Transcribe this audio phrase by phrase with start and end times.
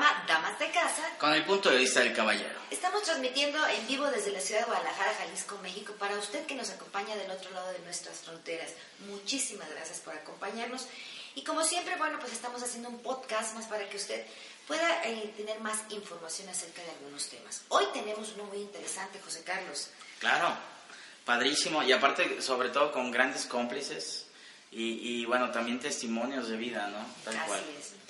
[0.00, 1.02] programa Damas de Casa.
[1.18, 2.58] Con el punto de vista del caballero.
[2.70, 6.70] Estamos transmitiendo en vivo desde la ciudad de Guadalajara, Jalisco, México, para usted que nos
[6.70, 8.70] acompaña del otro lado de nuestras fronteras.
[9.06, 10.86] Muchísimas gracias por acompañarnos.
[11.34, 14.24] Y como siempre, bueno, pues estamos haciendo un podcast más para que usted
[14.66, 17.62] pueda eh, tener más información acerca de algunos temas.
[17.68, 19.90] Hoy tenemos uno muy interesante, José Carlos.
[20.18, 20.56] Claro,
[21.26, 21.82] padrísimo.
[21.82, 24.26] Y aparte, sobre todo con grandes cómplices
[24.72, 27.04] y, bueno, también testimonios de vida, ¿no?
[27.24, 28.00] Tal Así es.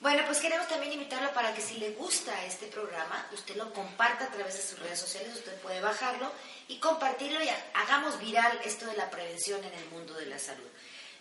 [0.00, 4.24] Bueno, pues queremos también invitarlo para que si le gusta este programa, usted lo comparta
[4.26, 6.30] a través de sus redes sociales, usted puede bajarlo
[6.68, 10.68] y compartirlo y hagamos viral esto de la prevención en el mundo de la salud.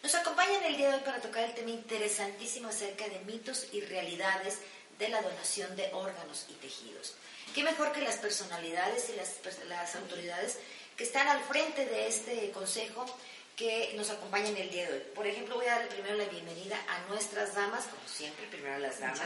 [0.04, 3.68] Nos acompaña en el día de hoy para tocar el tema interesantísimo acerca de mitos
[3.72, 4.60] y realidades
[4.99, 7.16] de la donación de órganos y tejidos.
[7.54, 10.58] ¿Qué mejor que las personalidades y las autoridades
[10.98, 13.05] que están al frente de este consejo
[13.56, 15.04] que nos acompañan el día de hoy.
[15.14, 18.80] Por ejemplo, voy a darle primero la bienvenida a nuestras damas, como siempre, primero a
[18.80, 19.22] las damas.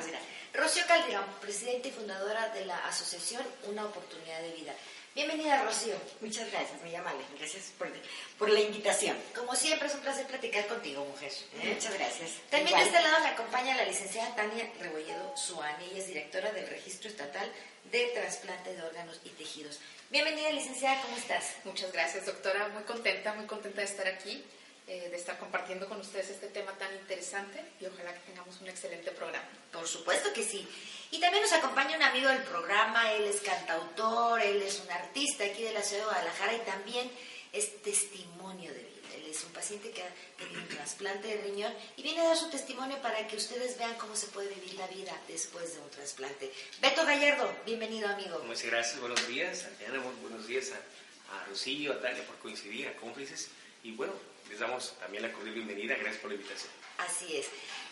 [0.54, 4.74] Rocío Calderón, presidenta y fundadora de la asociación Una Oportunidad de Vida.
[5.16, 5.96] Bienvenida, Rocío.
[6.22, 7.24] Muchas gracias, muy amable.
[7.38, 7.90] Gracias por,
[8.38, 9.18] por, la invitación.
[9.36, 11.32] Como siempre, es un placer platicar contigo, mujer.
[11.62, 11.74] ¿Eh?
[11.74, 12.32] Muchas gracias.
[12.52, 15.86] También de este lado me acompaña la licenciada Tania Rebolledo Suani.
[15.92, 17.52] Ella es directora del Registro Estatal
[17.92, 19.80] de Trasplante de Órganos y Tejidos.
[20.12, 21.54] Bienvenida, licenciada, ¿cómo estás?
[21.66, 22.68] Muchas gracias, doctora.
[22.70, 24.44] Muy contenta, muy contenta de estar aquí,
[24.88, 28.70] eh, de estar compartiendo con ustedes este tema tan interesante y ojalá que tengamos un
[28.70, 29.48] excelente programa.
[29.72, 30.68] Por supuesto que sí.
[31.12, 35.44] Y también nos acompaña un amigo del programa, él es cantautor, él es un artista
[35.44, 37.12] aquí de la ciudad de Guadalajara y también
[37.54, 42.04] es testimonio de vida es un paciente que ha tenido un trasplante de riñón y
[42.04, 45.16] viene a dar su testimonio para que ustedes vean cómo se puede vivir la vida
[45.28, 46.52] después de un trasplante.
[46.82, 48.40] Beto Gallardo, bienvenido amigo.
[48.46, 52.96] Muchas gracias, buenos días, Tatiana, buenos días a, a Rocío, a Tania por coincidir, a
[52.96, 53.50] cómplices
[53.84, 54.14] y bueno,
[54.50, 56.72] les damos también la cordial bienvenida, gracias por la invitación.
[56.98, 57.46] Así es.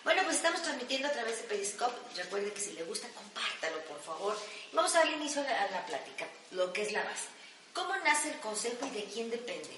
[0.04, 1.96] Bueno, pues estamos transmitiendo a través de Periscope.
[2.16, 4.38] Recuerde que si le gusta, compártalo, por favor.
[4.74, 7.37] Vamos a darle inicio a la plática, lo que es la base.
[7.78, 9.70] ¿Cómo nace el consejo y de quién depende?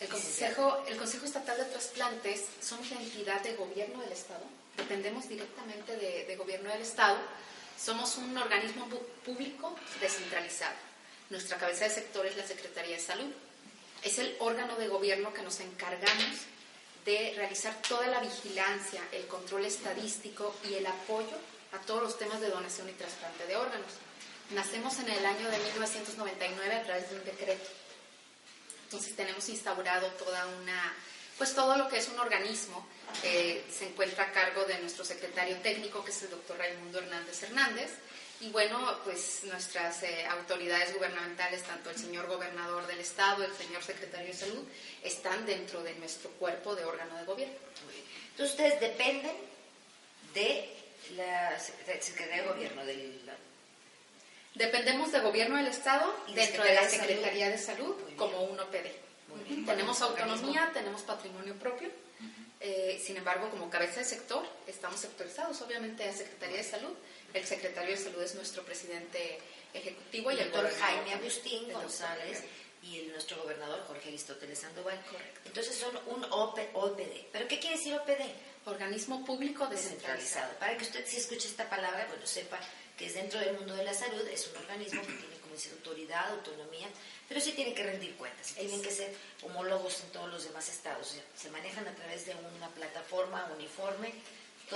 [0.00, 4.44] El Consejo, el Consejo Estatal de Trasplantes somos la entidad de gobierno del Estado,
[4.76, 7.16] dependemos directamente de, gobierno del Estado,
[7.82, 8.86] somos un organismo
[9.24, 10.74] público descentralizado.
[11.30, 13.32] Nuestra cabeza de sector es la Secretaría de Salud.
[14.02, 16.36] Es el órgano de gobierno que nos encargamos
[17.06, 21.38] de realizar toda la vigilancia, el control estadístico y el apoyo
[21.72, 23.92] a todos los temas de donación y trasplante de órganos.
[24.54, 27.82] Nacemos en el año de 1999 a través de un decreto
[28.92, 30.94] entonces tenemos instaurado toda una,
[31.38, 32.86] pues todo lo que es un organismo
[33.22, 37.90] se encuentra a cargo de nuestro secretario técnico, que es el doctor Raimundo Hernández Hernández.
[38.40, 43.82] Y bueno, pues nuestras eh, autoridades gubernamentales, tanto el señor gobernador del estado, el señor
[43.82, 44.62] secretario de salud,
[45.02, 47.54] están dentro de nuestro cuerpo de órgano de gobierno.
[48.32, 49.36] Entonces ustedes dependen
[50.34, 50.68] de
[51.16, 53.22] la Secretaría de Gobierno, del
[54.54, 59.66] Dependemos del gobierno del Estado dentro de la Secretaría de Salud, como un OPD.
[59.66, 61.88] Tenemos autonomía, tenemos patrimonio propio.
[62.60, 65.60] Eh, sin embargo, como cabeza de sector, estamos sectorizados.
[65.62, 66.92] Obviamente, la Secretaría de Salud,
[67.34, 69.40] el secretario de Salud es nuestro presidente
[69.74, 72.42] ejecutivo y el doctor Jaime Agustín González
[72.82, 75.00] y el, nuestro gobernador Jorge Aristóteles Sandoval.
[75.10, 75.40] Correcto.
[75.44, 77.26] Entonces son un OPD.
[77.32, 78.20] ¿Pero qué quiere decir OPD?
[78.66, 80.52] Organismo Público Descentralizado.
[80.58, 82.58] Para que usted si escuche esta palabra, bueno, sepa
[82.96, 85.70] que es dentro del mundo de la salud, es un organismo que tiene, como dice,
[85.70, 86.88] autoridad, autonomía,
[87.28, 88.52] pero sí tiene que rendir cuentas.
[88.54, 91.16] Tienen que ser homólogos en todos los demás estados.
[91.34, 94.12] se manejan a través de una plataforma uniforme.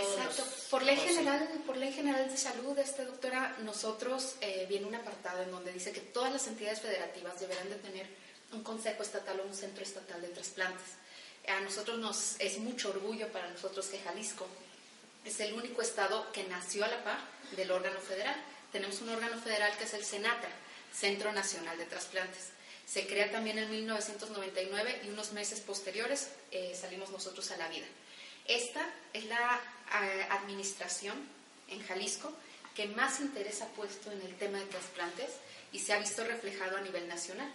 [0.01, 0.45] Exacto.
[0.71, 5.43] Por ley, general, por ley general de salud, este doctora, nosotros eh, viene un apartado
[5.43, 8.07] en donde dice que todas las entidades federativas deberán de tener
[8.53, 10.87] un consejo estatal o un centro estatal de trasplantes.
[11.49, 14.47] A nosotros nos es mucho orgullo para nosotros que Jalisco
[15.25, 17.19] es el único estado que nació a la par
[17.57, 18.37] del órgano federal.
[18.73, 20.51] Tenemos un órgano federal que es el SENATRA,
[20.93, 22.51] Centro Nacional de Trasplantes.
[22.87, 27.87] Se crea también en 1999 y unos meses posteriores eh, salimos nosotros a la vida.
[28.47, 29.61] Esta es la
[29.91, 31.17] administración
[31.69, 32.33] en Jalisco
[32.75, 35.31] que más interés ha puesto en el tema de trasplantes
[35.73, 37.51] y se ha visto reflejado a nivel nacional.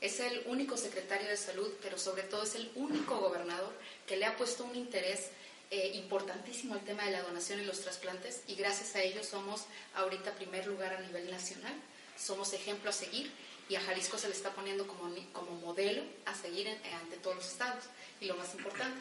[0.00, 3.72] Es el único secretario de salud, pero sobre todo es el único gobernador
[4.06, 5.28] que le ha puesto un interés
[5.70, 9.66] eh, importantísimo el tema de la donación y los trasplantes y gracias a ello somos
[9.94, 11.74] ahorita primer lugar a nivel nacional,
[12.18, 13.30] somos ejemplo a seguir
[13.68, 17.46] y a Jalisco se le está poniendo como, como modelo a seguir ante todos los
[17.46, 17.84] estados
[18.20, 18.98] y lo más importante,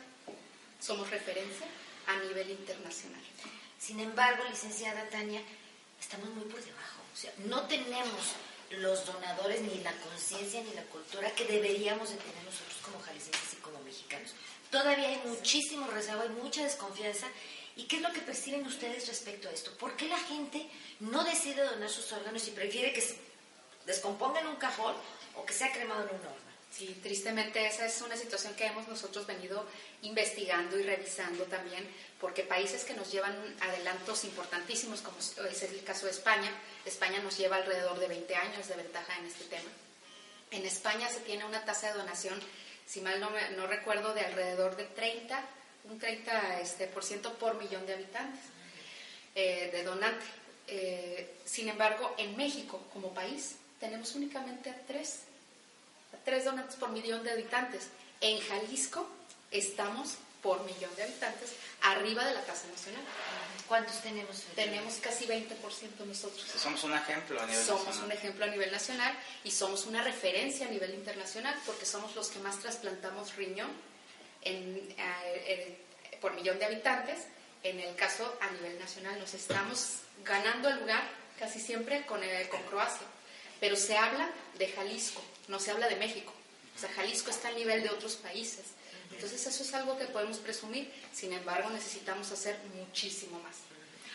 [0.79, 1.65] somos referencia
[2.09, 3.21] a nivel internacional.
[3.77, 5.41] Sin embargo, licenciada Tania,
[5.99, 8.35] estamos muy por debajo, o sea, no tenemos
[8.71, 13.53] los donadores, ni la conciencia, ni la cultura que deberíamos de tener nosotros como jaliscienses
[13.53, 14.33] y como mexicanos.
[14.69, 17.27] Todavía hay muchísimo rezago, hay mucha desconfianza.
[17.75, 19.75] ¿Y qué es lo que perciben ustedes respecto a esto?
[19.77, 20.69] ¿Por qué la gente
[20.99, 23.17] no decide donar sus órganos y prefiere que se
[23.85, 24.95] descomponga en un cajón
[25.35, 26.38] o que sea cremado en un horno?
[26.71, 29.65] Sí, tristemente esa es una situación que hemos nosotros venido
[30.03, 31.85] investigando y revisando también,
[32.21, 36.51] porque países que nos llevan adelantos importantísimos, como es el caso de España,
[36.85, 39.69] España nos lleva alrededor de 20 años de ventaja en este tema.
[40.51, 42.39] En España se tiene una tasa de donación,
[42.85, 45.43] si mal no, no recuerdo, de alrededor de 30,
[45.85, 48.41] un 30 este, por ciento por millón de habitantes
[49.35, 50.25] eh, de donante.
[50.67, 55.21] Eh, sin embargo, en México, como país, tenemos únicamente tres
[56.25, 57.87] tres donantes por millón de habitantes.
[58.21, 59.07] En Jalisco
[59.51, 63.03] estamos por millón de habitantes arriba de la tasa nacional.
[63.67, 64.43] ¿Cuántos tenemos?
[64.55, 65.47] Tenemos casi 20%
[66.05, 66.45] nosotros.
[66.57, 68.05] Somos un ejemplo a nivel somos nacional.
[68.05, 72.29] un ejemplo a nivel nacional y somos una referencia a nivel internacional porque somos los
[72.29, 73.69] que más trasplantamos riñón
[74.41, 75.77] en, eh,
[76.19, 77.19] por millón de habitantes.
[77.61, 81.03] En el caso a nivel nacional nos estamos ganando el lugar
[81.37, 83.05] casi siempre con, el, con Croacia.
[83.59, 86.31] Pero se habla de Jalisco, no se habla de México.
[86.75, 88.67] O sea, Jalisco está al nivel de otros países.
[89.11, 93.57] Entonces eso es algo que podemos presumir, sin embargo necesitamos hacer muchísimo más,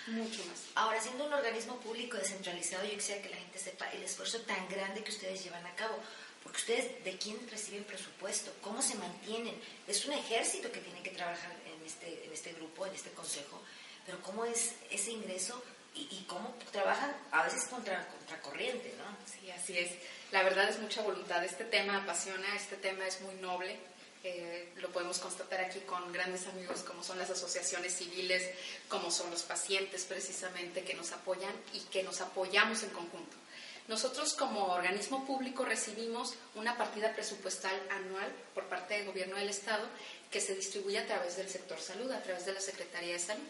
[0.06, 0.60] mucho más.
[0.76, 4.66] Ahora, siendo un organismo público descentralizado, yo quisiera que la gente sepa el esfuerzo tan
[4.69, 5.98] grande que ustedes llevan a cabo,
[6.42, 9.54] porque ustedes de quién reciben presupuesto, cómo se mantienen,
[9.86, 13.60] es un ejército que tiene que trabajar en este, en este grupo, en este consejo,
[14.06, 15.62] pero cómo es ese ingreso
[15.94, 18.06] y, y cómo trabajan a veces contra,
[18.43, 19.05] corriente, ¿no?
[19.31, 19.93] Sí, así es.
[20.32, 21.44] La verdad es mucha voluntad.
[21.44, 23.79] Este tema apasiona, este tema es muy noble.
[24.25, 28.50] Eh, lo podemos constatar aquí con grandes amigos como son las asociaciones civiles,
[28.88, 33.37] como son los pacientes precisamente que nos apoyan y que nos apoyamos en conjunto.
[33.87, 39.87] Nosotros como organismo público recibimos una partida presupuestal anual por parte del gobierno del Estado
[40.31, 43.44] que se distribuye a través del sector salud, a través de la Secretaría de Salud.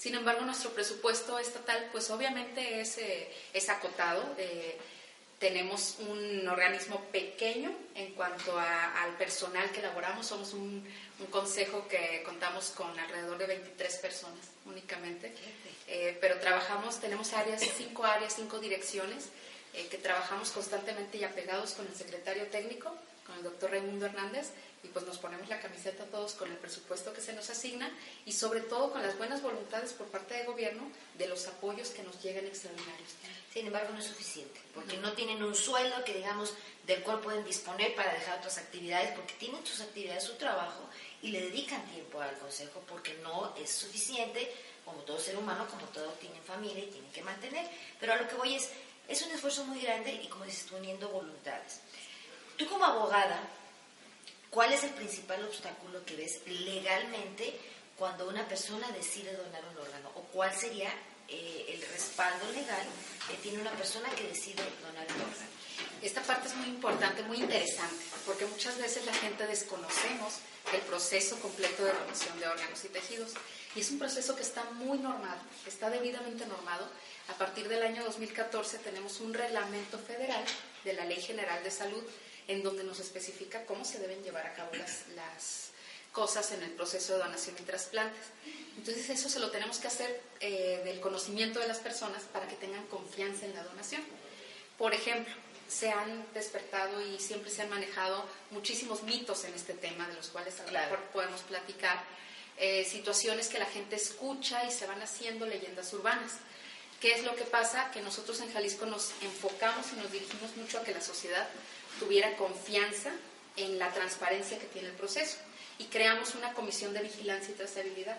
[0.00, 4.24] Sin embargo, nuestro presupuesto estatal pues obviamente es, eh, es acotado.
[4.38, 4.78] Eh,
[5.38, 10.26] tenemos un organismo pequeño en cuanto a, al personal que elaboramos.
[10.26, 10.82] Somos un,
[11.18, 15.34] un, consejo que contamos con alrededor de 23 personas únicamente.
[15.86, 19.28] Eh, pero trabajamos, tenemos áreas, cinco áreas, cinco direcciones,
[19.74, 22.96] eh, que trabajamos constantemente y apegados con el secretario técnico,
[23.40, 24.50] el doctor Raimundo Hernández,
[24.82, 27.90] y pues nos ponemos la camiseta todos con el presupuesto que se nos asigna
[28.24, 32.02] y sobre todo con las buenas voluntades por parte del gobierno de los apoyos que
[32.02, 33.10] nos llegan extraordinarios.
[33.52, 36.54] Sin embargo, no es suficiente, porque no tienen un sueldo que, digamos,
[36.86, 40.88] del cual pueden disponer para dejar otras actividades, porque tienen sus actividades, su trabajo,
[41.20, 44.50] y le dedican tiempo al consejo, porque no es suficiente,
[44.84, 47.68] como todo ser humano, como todo tiene familia y tiene que mantener.
[47.98, 48.70] Pero a lo que voy es,
[49.08, 51.80] es un esfuerzo muy grande y, como dices, uniendo voluntades.
[52.60, 53.40] Tú como abogada,
[54.50, 57.58] ¿cuál es el principal obstáculo que ves legalmente
[57.96, 60.10] cuando una persona decide donar un órgano?
[60.14, 60.92] ¿O cuál sería
[61.32, 62.84] eh, el respaldo legal
[63.28, 65.50] que tiene una persona que decide donar un órgano.
[66.02, 70.38] Esta parte es muy importante, muy interesante, porque muchas veces la gente desconocemos
[70.74, 73.32] el proceso completo de donación de órganos y tejidos.
[73.76, 76.88] Y es un proceso que está muy normado, está debidamente normado.
[77.28, 80.44] A partir del año 2014 tenemos un reglamento federal
[80.84, 82.02] de la Ley General de Salud
[82.50, 85.70] en donde nos especifica cómo se deben llevar a cabo las, las
[86.12, 88.26] cosas en el proceso de donación y trasplantes.
[88.76, 92.56] Entonces eso se lo tenemos que hacer eh, del conocimiento de las personas para que
[92.56, 94.02] tengan confianza en la donación.
[94.76, 95.32] Por ejemplo,
[95.68, 100.28] se han despertado y siempre se han manejado muchísimos mitos en este tema, de los
[100.28, 102.02] cuales a lo mejor podemos platicar,
[102.56, 106.32] eh, situaciones que la gente escucha y se van haciendo leyendas urbanas.
[107.00, 107.90] ¿Qué es lo que pasa?
[107.92, 111.48] Que nosotros en Jalisco nos enfocamos y nos dirigimos mucho a que la sociedad
[112.00, 113.12] tuviera confianza
[113.56, 115.36] en la transparencia que tiene el proceso
[115.78, 118.18] y creamos una comisión de vigilancia y trazabilidad.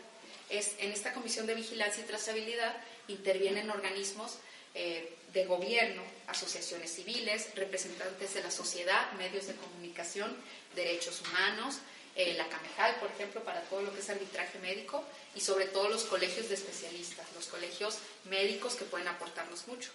[0.50, 2.75] Es, en esta comisión de vigilancia y trazabilidad
[3.07, 4.38] intervienen organismos
[4.73, 10.35] eh, de gobierno, asociaciones civiles, representantes de la sociedad, medios de comunicación,
[10.75, 11.79] derechos humanos,
[12.15, 15.89] eh, la CAMEJAL, por ejemplo, para todo lo que es arbitraje médico, y sobre todo
[15.89, 19.91] los colegios de especialistas, los colegios médicos que pueden aportarnos mucho.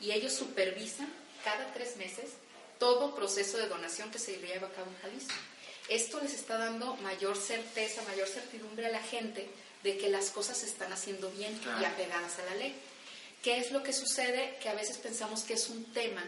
[0.00, 1.12] Y ellos supervisan
[1.44, 2.32] cada tres meses
[2.78, 5.34] todo proceso de donación que se lleva a cabo en Jalisco.
[5.88, 9.48] Esto les está dando mayor certeza, mayor certidumbre a la gente
[9.82, 12.74] de que las cosas se están haciendo bien y apegadas a la ley.
[13.42, 14.58] ¿Qué es lo que sucede?
[14.60, 16.22] Que a veces pensamos que es un tema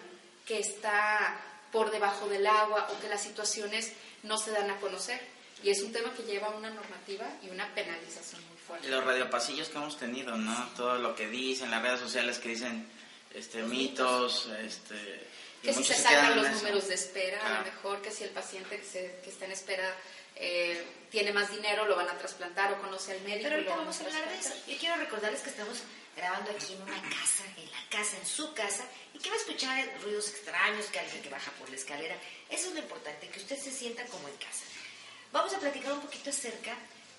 [0.46, 1.38] que está
[1.72, 3.92] por debajo del agua o que las situaciones
[4.22, 5.20] no se dan a conocer.
[5.62, 8.86] Y es un tema que lleva una normativa y una penalización muy fuerte.
[8.86, 10.70] Y los radiopasillos que hemos tenido, ¿no?
[10.74, 12.88] Todo lo que dicen, las redes sociales que dicen
[13.34, 15.28] este, mitos, este,
[15.62, 16.56] Que si se en los eso.
[16.56, 19.52] números de espera, a lo mejor que si el paciente que, se- que está en
[19.52, 19.94] espera
[20.36, 24.00] eh, tiene más dinero, lo van a trasplantar o conoce al médico Pero ahorita vamos
[24.00, 24.54] a hablar de eso.
[24.66, 25.78] Yo quiero recordarles que estamos
[26.16, 29.38] grabando aquí en una casa, en la casa, en su casa, y que va a
[29.38, 32.16] escuchar ruidos extraños, que alguien que baja por la escalera.
[32.48, 34.64] Eso es lo importante, que usted se sienta como en casa.
[35.32, 36.74] Vamos a platicar un poquito acerca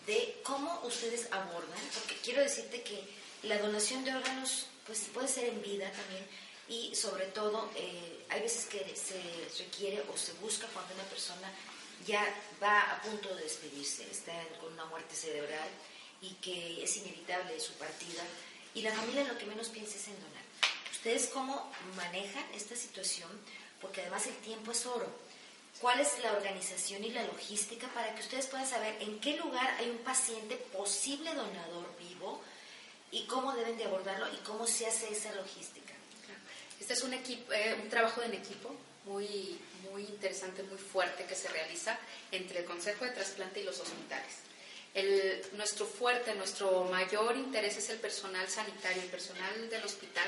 [0.07, 3.03] de cómo ustedes abordan, porque quiero decirte que
[3.43, 6.25] la donación de órganos pues puede ser en vida también
[6.67, 9.21] y sobre todo eh, hay veces que se
[9.63, 11.51] requiere o se busca cuando una persona
[12.05, 12.25] ya
[12.61, 15.69] va a punto de despedirse, está con una muerte cerebral
[16.21, 18.23] y que es inevitable su partida
[18.73, 20.43] y la familia lo que menos piensa es en donar.
[20.91, 23.29] ¿Ustedes cómo manejan esta situación?
[23.81, 25.09] Porque además el tiempo es oro.
[25.79, 29.67] ¿Cuál es la organización y la logística para que ustedes puedan saber en qué lugar
[29.79, 32.41] hay un paciente posible donador vivo
[33.09, 35.90] y cómo deben de abordarlo y cómo se hace esa logística?
[36.91, 37.13] Este es un,
[37.53, 39.57] eh, trabajo en equipo muy,
[39.95, 41.97] interesante, muy fuerte que se realiza
[42.33, 44.39] entre el Consejo de Trasplante y los hospitales.
[45.53, 50.27] Nuestro fuerte, nuestro mayor interés es el personal sanitario, el personal del hospital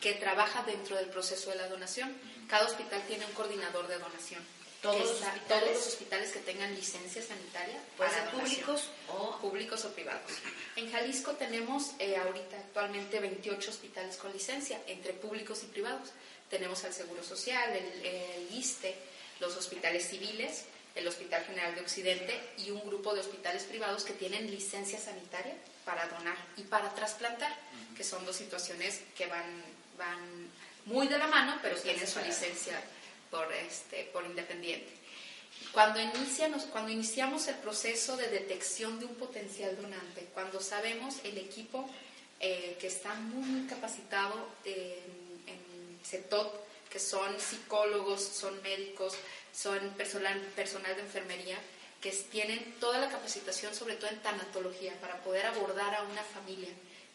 [0.00, 2.12] que trabaja dentro del proceso de la donación.
[2.48, 4.42] Cada hospital tiene un coordinador de donación.
[4.82, 5.48] ¿Todos los hospitales?
[5.48, 10.32] todos los hospitales que tengan licencia sanitaria Puede para ser públicos o públicos o privados.
[10.74, 16.10] En Jalisco tenemos eh, ahorita actualmente 28 hospitales con licencia, entre públicos y privados.
[16.50, 18.96] Tenemos al Seguro Social, el, el ISTE,
[19.38, 24.12] los hospitales civiles, el Hospital General de Occidente y un grupo de hospitales privados que
[24.12, 27.56] tienen licencia sanitaria para donar y para trasplantar,
[27.96, 29.62] que son dos situaciones que van,
[29.96, 30.50] van
[30.86, 32.80] muy de la mano, pero tienen su licencia
[33.32, 34.92] por, este, por independiente.
[35.72, 41.38] Cuando, iniciamos, cuando iniciamos el proceso de detección de un potencial donante, cuando sabemos el
[41.38, 41.88] equipo
[42.40, 44.34] eh, que está muy, capacitado
[44.64, 45.00] en,
[45.46, 49.14] en CETOT, que son psicólogos, son médicos,
[49.54, 51.58] son personal, personal de enfermería,
[52.02, 56.68] que tienen toda la capacitación, sobre todo en tanatología, para poder abordar a una familia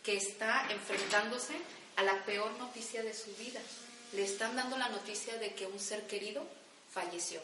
[0.03, 1.53] que está enfrentándose
[1.95, 3.59] a la peor noticia de su vida.
[4.13, 6.45] Le están dando la noticia de que un ser querido
[6.91, 7.41] falleció.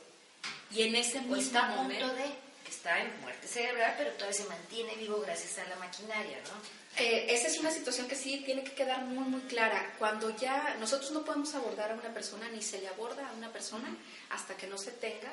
[0.71, 2.25] Y en ese o mismo está punto momento, de
[2.63, 6.83] que está en muerte cerebral, pero todavía se mantiene vivo gracias a la maquinaria, ¿no?
[6.95, 9.93] Eh, esa es una situación que sí tiene que quedar muy, muy clara.
[9.97, 13.51] Cuando ya nosotros no podemos abordar a una persona, ni se le aborda a una
[13.51, 13.95] persona,
[14.29, 15.31] hasta que no se tenga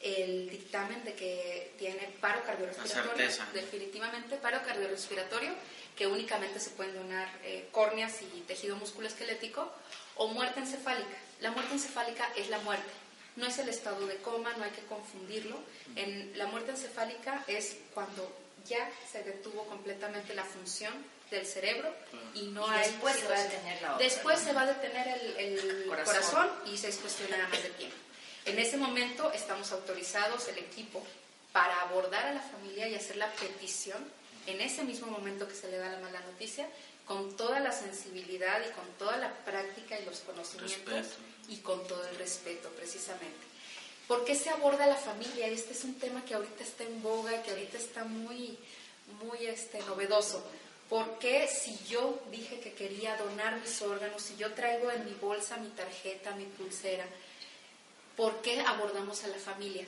[0.00, 3.28] el dictamen de que tiene paro cardiorrespiratorio.
[3.52, 5.52] Definitivamente paro cardiorrespiratorio,
[5.96, 9.70] que únicamente se pueden donar eh, córneas y tejido musculoesquelético,
[10.20, 11.16] o muerte encefálica.
[11.40, 12.90] La muerte encefálica es la muerte.
[13.36, 15.58] No es el estado de coma, no hay que confundirlo.
[15.96, 18.30] En la muerte encefálica es cuando
[18.68, 20.92] ya se detuvo completamente la función
[21.30, 21.88] del cerebro
[22.34, 24.44] y no Y hay después se va a detener la otra, Después ¿no?
[24.44, 26.14] se va a detener el, el Corazón.
[26.14, 26.50] corazón.
[26.66, 27.96] y se es cuestión nada más de tiempo.
[28.44, 31.02] En ese momento estamos autorizados, el equipo,
[31.52, 33.98] para abordar a la familia y hacer la petición
[34.50, 36.68] en ese mismo momento que se le da la mala noticia,
[37.06, 41.22] con toda la sensibilidad y con toda la práctica y los conocimientos Respeto.
[41.48, 43.50] y con todo el respeto, precisamente.
[44.06, 45.46] ¿Por qué se aborda la familia?
[45.46, 48.58] Este es un tema que ahorita está en boga, que ahorita está muy,
[49.22, 50.44] muy este, novedoso.
[50.88, 55.14] ¿Por qué si yo dije que quería donar mis órganos, si yo traigo en mi
[55.14, 57.06] bolsa mi tarjeta, mi pulsera,
[58.16, 59.86] ¿por qué abordamos a la familia?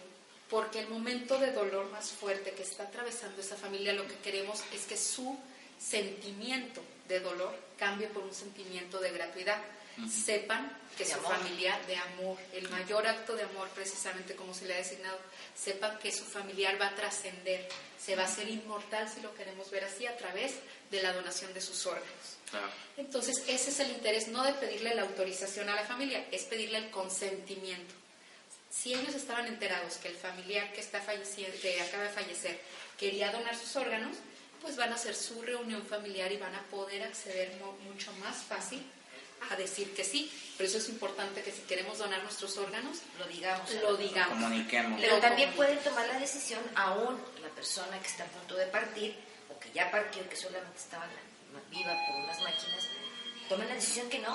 [0.53, 4.63] Porque el momento de dolor más fuerte que está atravesando esa familia, lo que queremos
[4.75, 5.39] es que su
[5.81, 9.59] sentimiento de dolor cambie por un sentimiento de gratuidad.
[10.11, 11.39] Sepan que De su amor.
[11.39, 15.19] familiar de amor, el mayor acto de amor precisamente como se le ha designado,
[15.55, 17.67] sepan que su familiar va a trascender,
[17.99, 20.53] se va a hacer inmortal si lo queremos ver así a través
[20.91, 22.37] de la donación de sus órganos.
[22.99, 26.77] Entonces, ese es el interés, no de pedirle la autorización a la familia, es pedirle
[26.77, 28.02] el consentimiento.
[28.73, 32.59] Si ellos estaban enterados que el familiar que, está falleciendo, que acaba de fallecer
[32.99, 34.17] quería donar sus órganos,
[34.63, 38.37] pues van a hacer su reunión familiar y van a poder acceder mo- mucho más
[38.37, 38.83] fácil
[39.51, 40.31] a decir que sí.
[40.57, 43.71] Por eso es importante que si queremos donar nuestros órganos, Lo digamos.
[43.83, 44.39] lo digamos.
[44.41, 45.01] Comuniquemos.
[45.01, 49.17] Pero también pueden tomar la decisión aún la persona que está a punto de partir
[49.51, 51.07] o que ya partió, que solamente estaba
[51.71, 52.89] viva por unas máquinas,
[53.49, 54.33] toman la decisión que no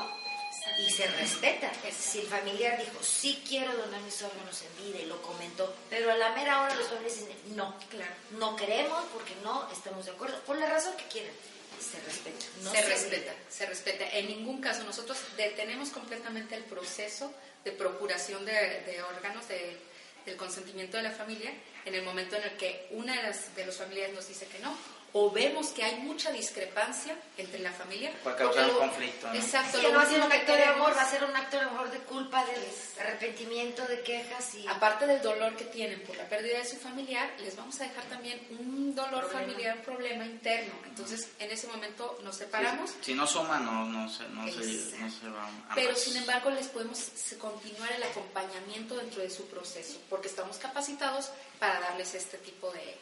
[0.80, 1.72] y se respeta.
[1.98, 6.12] Si el familiar dijo, sí quiero donar mis órganos en vida y lo comentó, pero
[6.12, 8.14] a la mera hora los familiares dicen, no, Claro.
[8.32, 11.34] no queremos porque no estamos de acuerdo, por la razón que quieran,
[11.80, 12.46] se respeta.
[12.64, 12.90] no se obliga.
[12.90, 14.10] respeta, se respeta.
[14.12, 17.32] En ningún caso nosotros detenemos completamente el proceso
[17.64, 19.78] de procuración de, de órganos de-
[20.26, 21.52] del consentimiento de la familia
[21.86, 24.60] en el momento en el que una de, las, de los familiares nos dice que
[24.60, 24.76] no
[25.14, 28.12] o vemos que hay mucha discrepancia entre la familia.
[28.24, 29.34] Puede causar un conflicto, ¿no?
[29.34, 29.78] Exacto.
[29.78, 31.36] Es que lo no va a ser un acto de amor, va a ser un
[31.36, 34.68] acto a lo mejor de culpa, de arrepentimiento, de quejas y...
[34.68, 38.04] Aparte del dolor que tienen por la pérdida de su familiar, les vamos a dejar
[38.06, 40.74] también un dolor familiar, un problema interno.
[40.86, 45.10] Entonces, en ese momento nos separamos, Si no suma, no, no, se, no, se, no
[45.10, 46.00] se va a pero más.
[46.00, 47.00] sin embargo les podemos
[47.40, 52.98] continuar el acompañamiento dentro de su proceso, porque estamos capacitados para darles este tipo de,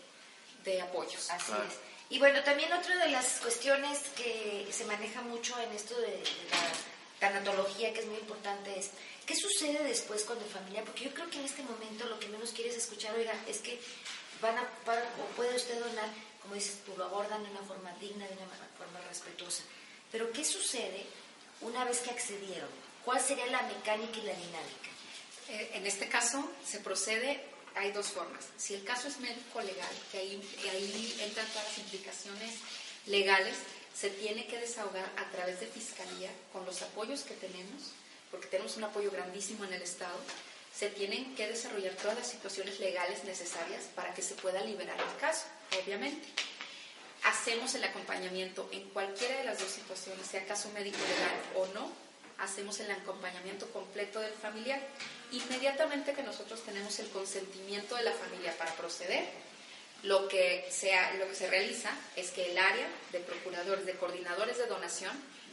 [0.64, 1.30] de apoyos.
[1.32, 1.64] Así Claro.
[1.64, 1.95] es.
[2.10, 7.30] Y bueno, también otra de las cuestiones que se maneja mucho en esto de, la
[7.30, 8.92] tanatología, que es muy importante, es
[9.26, 12.28] qué sucede después con el familiar, porque yo creo que en este momento lo que
[12.28, 13.80] menos quieres escuchar, oiga, es que
[14.42, 16.10] van a, van o puede usted donar,
[16.44, 19.64] como dices tú, lo abordan de una forma digna, de una ma- forma respetuosa.
[20.12, 21.06] Pero ¿qué sucede
[21.62, 22.70] una vez que accedieron?
[23.04, 24.90] ¿Cuál sería la mecánica y la dinámica?
[25.50, 27.44] Eh, En este caso se procede,
[27.76, 28.46] hay dos formas.
[28.58, 32.54] Si el caso es médico legal, que ahí, ahí entran todas las implicaciones
[33.06, 33.56] legales,
[33.94, 37.92] se tiene que desahogar a través de fiscalía con los apoyos que tenemos,
[38.32, 40.18] porque tenemos un apoyo grandísimo en el Estado.
[40.74, 45.20] Se tienen que desarrollar todas las situaciones legales necesarias para que se pueda liberar el
[45.20, 45.46] caso,
[45.82, 46.28] obviamente.
[47.24, 51.92] Hacemos el acompañamiento en cualquiera de las dos situaciones, sea caso médico legal o no,
[52.38, 54.82] hacemos el acompañamiento completo del familiar.
[55.32, 59.26] Inmediatamente que nosotros tenemos el consentimiento de la familia para proceder,
[60.04, 64.58] lo que, sea, lo que se realiza es que el área de procuradores, de coordinadores
[64.58, 65.12] de donación,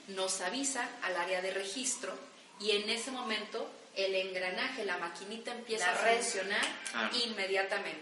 [0.09, 2.13] nos avisa al área de registro
[2.61, 7.17] y en ese momento el engranaje, la maquinita empieza La a funcionar Claro.
[7.25, 8.01] inmediatamente.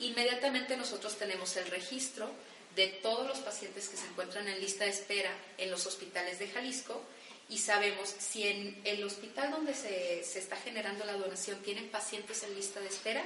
[0.00, 2.30] Inmediatamente nosotros tenemos el registro
[2.74, 6.48] de todos los pacientes que se encuentran en lista de espera en los hospitales de
[6.48, 7.02] Jalisco
[7.48, 12.42] y sabemos si en el hospital donde se, se está generando la donación tienen pacientes
[12.42, 13.22] en lista de espera,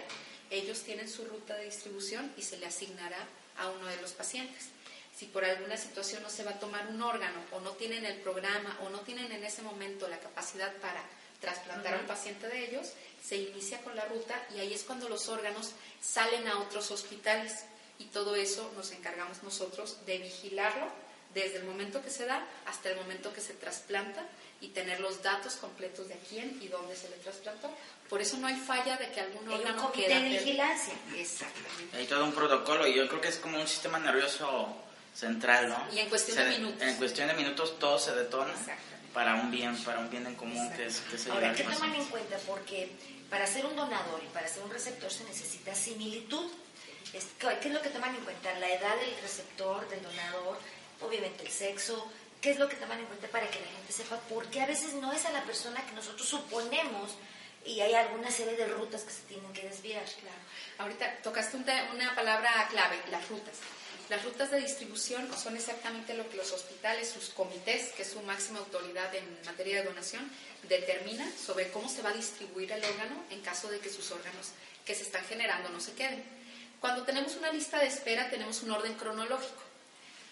[0.51, 3.19] ellos tienen su ruta de distribución y se le asignará
[3.59, 4.69] a uno de los pacientes.
[5.17, 8.19] Si por alguna situación no se va a tomar un órgano o no tienen el
[8.19, 11.02] programa o no tienen en ese momento la capacidad para
[11.41, 15.09] trasplantar a un paciente de ellos, se inicia con la ruta y ahí es cuando
[15.09, 17.65] los órganos salen a otros hospitales
[17.99, 20.87] y todo eso nos encargamos nosotros de vigilarlo
[21.43, 24.25] desde el momento que se da hasta el momento que se trasplanta
[24.61, 27.71] y tener los datos completos de a quién y dónde se le trasplantó.
[28.09, 30.95] Por eso no hay falla de que algún Hay un órgano comité queda de vigilancia.
[31.15, 31.97] Exactamente.
[31.97, 34.75] Hay todo un protocolo y yo creo que es como un sistema nervioso
[35.15, 35.95] central, ¿no?
[35.95, 36.83] Y en cuestión Se de minutos.
[36.83, 38.55] En cuestión de minutos todo se detona
[39.13, 41.95] para un bien, para un bien en común que es, que ayudar Ahora, ¿qué toman
[41.95, 42.37] en cuenta?
[42.47, 42.91] Porque
[43.29, 46.51] para ser un donador y para ser un receptor se necesita similitud.
[47.13, 48.59] ¿Qué es lo que toman en cuenta?
[48.59, 50.59] La edad del receptor, del donador,
[51.00, 52.11] obviamente el sexo.
[52.41, 54.21] ¿Qué es lo que toman en cuenta para que la gente sepa?
[54.28, 57.13] Porque a veces no es a la persona que nosotros suponemos
[57.65, 60.04] y hay alguna serie de rutas que se tienen que desviar.
[60.04, 60.37] Claro.
[60.78, 63.54] Ahorita tocaste un te- una palabra clave, las rutas.
[64.09, 68.21] Las rutas de distribución son exactamente lo que los hospitales, sus comités, que es su
[68.23, 70.30] máxima autoridad en materia de donación,
[70.69, 74.50] determinan sobre cómo se va a distribuir el órgano en caso de que sus órganos
[74.85, 76.23] que se están generando no se queden.
[76.80, 79.63] Cuando tenemos una lista de espera, tenemos un orden cronológico.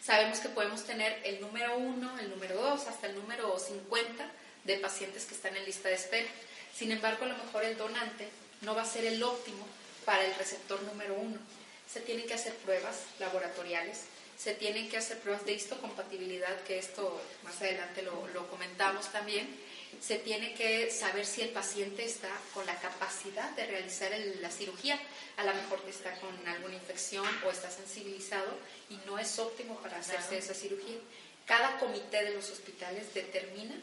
[0.05, 4.31] Sabemos que podemos tener el número 1, el número 2, hasta el número 50
[4.65, 6.29] de pacientes que están en lista de espera.
[6.77, 8.29] Sin embargo, a lo mejor el donante
[8.61, 9.67] no va a ser el óptimo
[10.05, 11.39] para el receptor número 1.
[11.91, 14.03] Se tienen que hacer pruebas laboratoriales,
[14.37, 19.49] se tienen que hacer pruebas de histocompatibilidad, que esto más adelante lo, lo comentamos también.
[20.01, 24.51] Se tiene que saber si el paciente está con la capacidad de realizar el- la
[24.51, 24.99] cirugía.
[25.37, 28.57] A lo mejor que está con alguna infección o está sensibilizado
[28.91, 30.97] y no es óptimo para hacerse esa cirugía.
[31.47, 33.75] Cada comité de los hospitales determina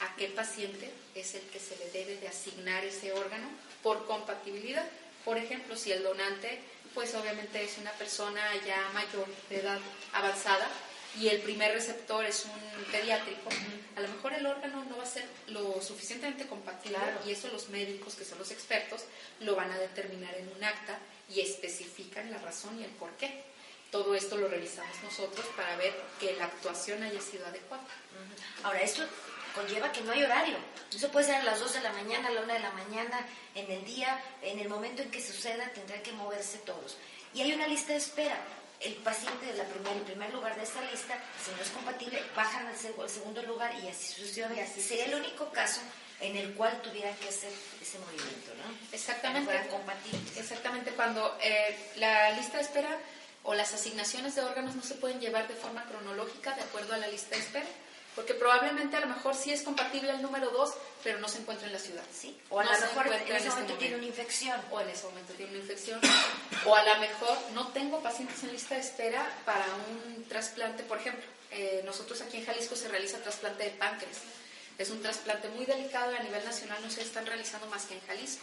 [0.00, 3.48] a qué paciente es el que se le debe de asignar ese órgano
[3.82, 4.86] por compatibilidad.
[5.24, 6.58] Por ejemplo, si el donante,
[6.94, 9.78] pues obviamente es una persona ya mayor de edad
[10.12, 10.68] avanzada
[11.20, 13.48] y el primer receptor es un pediátrico,
[13.96, 17.20] a lo mejor el órgano no va a ser lo suficientemente compatible Claro.
[17.26, 19.04] y eso los médicos, que son los expertos,
[19.40, 20.98] lo van a determinar en un acta
[21.32, 23.44] y especifican la razón y el por qué.
[23.90, 27.84] Todo esto lo revisamos nosotros para ver que la actuación haya sido adecuada.
[28.64, 29.04] Ahora, esto
[29.54, 30.56] conlleva que no hay horario.
[30.92, 33.24] Eso puede ser a las 2 de la mañana, a la 1 de la mañana,
[33.54, 36.96] en el día, en el momento en que suceda, tendrán que moverse todos.
[37.34, 38.36] Y hay una lista de espera.
[38.84, 42.22] El paciente de la primer, el primer lugar de esta lista, si no es compatible,
[42.36, 44.80] bajan al, seg- al segundo lugar y así sucesivamente.
[44.80, 45.80] Sería el único caso
[46.20, 48.78] en el cual tuvieran que hacer ese movimiento, ¿no?
[48.92, 49.66] Exactamente.
[49.70, 50.36] Compatibles.
[50.36, 52.98] Exactamente, cuando eh, la lista de espera
[53.42, 56.98] o las asignaciones de órganos no se pueden llevar de forma cronológica de acuerdo a
[56.98, 57.66] la lista de espera.
[58.14, 60.72] porque probablemente a lo mejor sí es compatible el número 2,
[61.04, 62.02] pero no se encuentra en la ciudad.
[62.12, 62.36] ¿sí?
[62.50, 64.60] O a No lo mejor en ese este momento tiene una infección.
[64.70, 66.00] o en ese momento tiene una infección,
[66.64, 70.98] o a lo mejor no tengo pacientes en lista de espera para un trasplante, por
[70.98, 74.16] ejemplo, eh, nosotros aquí en Jalisco se realiza trasplante de páncreas.
[74.78, 77.94] Es un trasplante muy delicado y a nivel nacional no se están realizando más que
[77.94, 78.42] en Jalisco,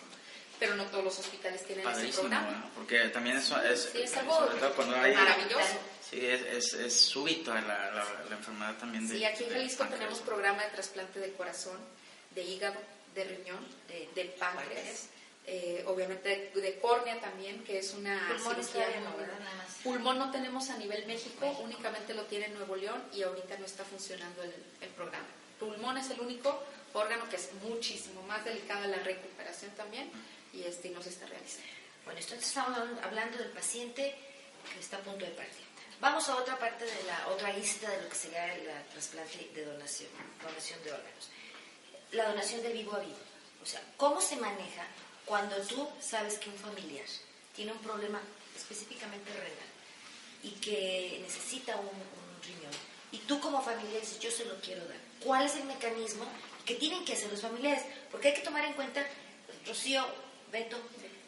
[0.60, 2.52] pero no todos los hospitales tienen ese Padrísimo, programa.
[2.52, 2.70] ¿no?
[2.76, 5.14] porque también eso es, Sí, es algo sobre todo cuando hay...
[5.14, 5.66] maravilloso.
[6.10, 9.86] Sí, es, es, es súbito la, la, la enfermedad también de Sí, aquí en Jalisco
[9.88, 11.78] tenemos programa de trasplante de corazón,
[12.36, 12.80] de hígado,
[13.16, 15.08] de riñón, de, de páncreas,
[15.48, 19.40] eh, obviamente de, de córnea también, que es una Pulmones cirugía no, muy- ¿verdad?
[19.40, 19.68] Nada más.
[19.84, 23.84] Pulmón no tenemos a nivel México, únicamente lo tiene Nuevo León y ahorita no está
[23.84, 25.26] funcionando el, el programa.
[25.60, 26.64] Pulmón es el único
[26.94, 30.12] órgano que es muchísimo más delicado en la recuperación también
[30.54, 31.68] y este no se está realizando.
[32.06, 34.16] Bueno, entonces estamos hablando del paciente
[34.74, 35.66] que está a punto de partir.
[36.00, 39.66] Vamos a otra parte de la otra lista de lo que sería el trasplante de
[39.66, 40.10] donación,
[40.42, 41.30] donación de órganos.
[42.12, 43.16] La donación de vivo a vivo.
[43.64, 44.86] O sea, ¿cómo se maneja
[45.26, 47.06] cuando tú sabes que un familiar
[47.56, 48.20] tiene un problema
[48.56, 49.72] específicamente renal
[50.44, 52.74] y que necesita un, un riñón?
[53.12, 54.98] Y tú como familia dices, yo se lo quiero dar.
[55.24, 56.26] ¿Cuál es el mecanismo
[56.66, 57.84] que tienen que hacer los familiares?
[58.10, 59.06] Porque hay que tomar en cuenta,
[59.66, 60.06] Rocío,
[60.52, 60.78] Beto,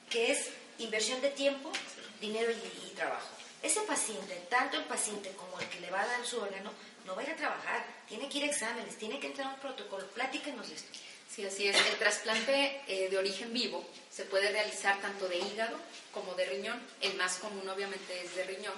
[0.09, 1.71] que es inversión de tiempo,
[2.19, 3.27] dinero y, y trabajo.
[3.61, 6.71] Ese paciente, tanto el paciente como el que le va a dar su órgano,
[7.05, 9.53] no va a ir a trabajar, tiene que ir a exámenes, tiene que entrar a
[9.53, 10.05] un protocolo.
[10.07, 10.99] Platíquenos esto.
[11.33, 11.75] Sí, así es.
[11.75, 15.77] El trasplante eh, de origen vivo se puede realizar tanto de hígado
[16.13, 16.79] como de riñón.
[17.01, 18.75] El más común obviamente es de riñón.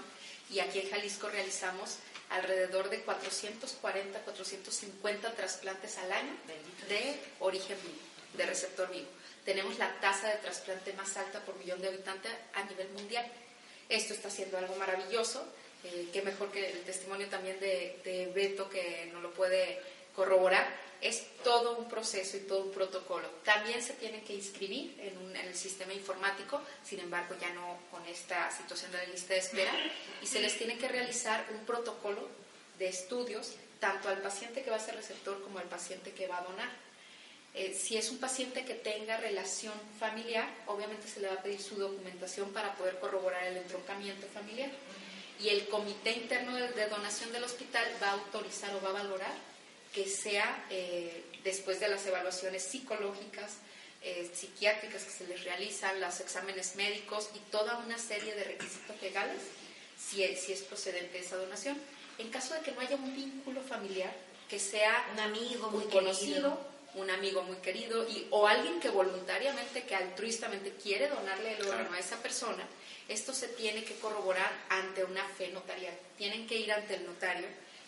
[0.50, 1.98] Y aquí en Jalisco realizamos
[2.30, 8.00] alrededor de 440, 450 trasplantes al año Bendito de origen vivo,
[8.34, 9.08] de receptor vivo.
[9.44, 13.26] Tenemos la tasa de trasplante más alta por millón de habitantes a nivel mundial.
[13.90, 15.46] Esto está siendo algo maravilloso.
[15.86, 19.80] Eh, qué mejor que el testimonio también de, Beto que nos lo puede
[20.16, 20.68] corroborar.
[21.00, 23.28] Es todo un proceso y todo un protocolo.
[23.44, 28.50] También se tienen que inscribir en, el sistema informático, sin embargo ya no con esta
[28.50, 29.72] situación de lista de espera,
[30.24, 32.28] y se les tiene que realizar un protocolo
[32.80, 36.40] de estudios tanto al paciente que va a ser receptor como al paciente que va
[36.40, 36.70] a donar.
[37.54, 41.62] Eh, si es un paciente que tenga relación familiar, obviamente se le va a pedir
[41.62, 44.72] su documentación para poder corroborar el entroncamiento familiar.
[45.40, 49.34] Y el comité interno de, donación del hospital va a autorizar o va a valorar
[49.94, 53.54] que sea eh, después de las evaluaciones psicológicas,
[54.02, 59.02] eh, psiquiátricas que se les realizan, los exámenes médicos y toda una serie de requisitos
[59.02, 59.42] legales,
[59.98, 61.78] si es, si es procedente esa donación.
[62.18, 64.14] En caso de que no haya un vínculo familiar,
[64.50, 66.75] que sea Un amigo muy conocido.
[66.96, 71.90] Un amigo muy querido y, o alguien que voluntariamente, que altruistamente quiere donarle el órgano
[71.90, 71.96] Claro.
[71.96, 72.66] a esa persona,
[73.08, 75.94] esto se tiene que corroborar ante una fe notarial.
[76.18, 77.48] Tienen que ir ante el notario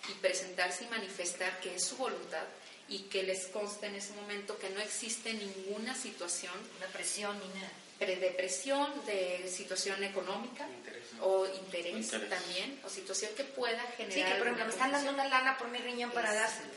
[0.10, 2.44] y presentarse y manifestar que es su voluntad
[2.90, 7.48] y que les conste en ese momento que no existe ninguna situación Una presión ni
[7.60, 7.72] nada.
[8.00, 8.08] de
[9.06, 11.04] de situación económica Interés.
[11.20, 12.30] o interés, Interés.
[12.30, 14.14] también, o situación que pueda generar...
[14.28, 16.70] Sí, que por ejemplo me están dando una lana por mi riñón para dárselo.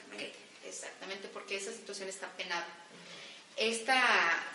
[0.64, 2.66] Exactamente, porque esa situación está penada.
[3.56, 4.02] Esta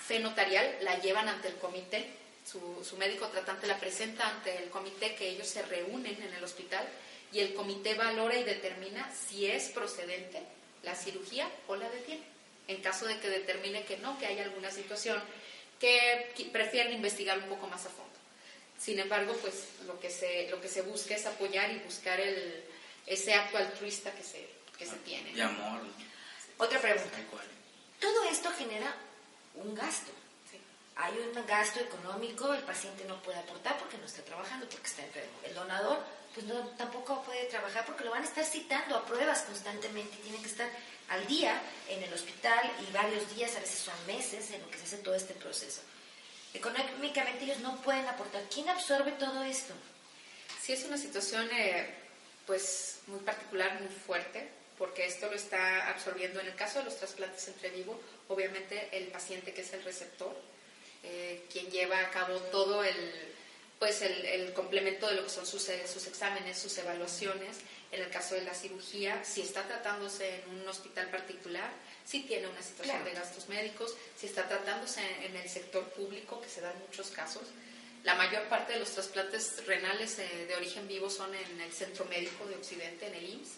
[0.06, 2.10] fe notarial la llevan ante el comité,
[2.46, 6.88] su, médico tratante la presenta ante el comité que ellos se reúnen en el hospital
[7.32, 10.42] y el comité valora y determina si es procedente
[10.84, 12.24] la cirugía o la detiene.
[12.68, 15.22] En caso de que determine que no, que hay alguna situación
[15.80, 18.14] que prefieren investigar un poco más a fondo.
[18.80, 22.64] Sin embargo, pues lo que se, lo que se busca es apoyar y buscar el,
[23.08, 25.32] ese acto altruista que se, que se tiene.
[25.32, 25.82] Y amor.
[26.58, 27.18] Otra pregunta.
[28.00, 28.94] Todo esto genera
[29.56, 30.12] un gasto.
[30.50, 30.60] Sí.
[30.96, 35.04] Hay un gasto económico, el paciente no puede aportar porque no está trabajando, porque está
[35.04, 35.38] enfermo.
[35.44, 39.42] El donador, pues no, tampoco puede trabajar porque lo van a estar citando a pruebas
[39.42, 40.70] constantemente y tiene que estar
[41.10, 44.78] al día en el hospital y varios días, a veces son meses, en lo que
[44.78, 45.82] se hace todo este proceso.
[46.54, 48.44] Económicamente ellos no pueden aportar.
[48.54, 49.74] ¿Quién absorbe todo esto?
[50.62, 51.94] Sí es una situación eh,
[52.48, 56.98] pues muy particular, muy fuerte, porque esto lo está absorbiendo en el caso de los
[56.98, 60.36] trasplantes entre vivo, obviamente el paciente que es el receptor,
[61.04, 63.34] eh, quien lleva a cabo todo el
[63.78, 67.58] pues el, el complemento de lo que son sus, eh, sus exámenes, sus evaluaciones.
[67.92, 71.70] En el caso de la cirugía, si está tratándose en un hospital particular,
[72.06, 73.10] si tiene una situación Claro.
[73.12, 77.10] de gastos médicos, si está tratándose en, en el sector público, que se dan muchos
[77.10, 77.44] casos,
[78.04, 82.06] la mayor parte de los trasplantes renales eh, de origen vivo son en el Centro
[82.06, 83.52] Médico de Occidente, en el IMSS.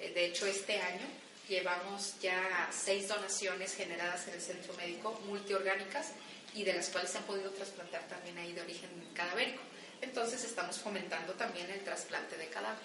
[0.00, 1.06] Eh, de hecho, este año
[1.48, 6.12] llevamos ya seis donaciones generadas en el Centro Médico, multiorgánicas,
[6.54, 9.62] y de las cuales se han podido trasplantar también ahí de origen cadavérico.
[10.00, 12.82] Entonces, estamos fomentando también el trasplante de cadáver.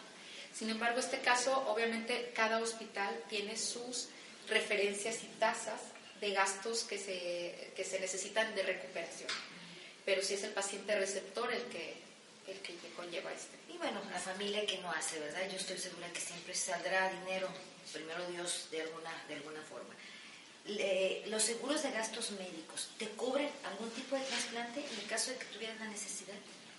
[0.54, 4.10] Sin embargo, este caso, obviamente, cada hospital tiene sus
[4.47, 5.82] referencias y tasas
[6.21, 9.30] de gastos que se, que se necesitan de recuperación.
[10.06, 11.95] Pero si es el paciente receptor el que,
[12.47, 13.62] el que conlleva este.
[13.73, 15.49] Y bueno, la familia que no hace, ¿verdad?
[15.49, 17.47] Yo estoy segura que siempre saldrá dinero,
[17.91, 19.95] primero Dios, de alguna, de alguna forma.
[21.27, 25.38] los seguros de gastos médicos, ¿te cubren algún tipo de trasplante en el caso de
[25.38, 26.36] que tuvieras la necesidad?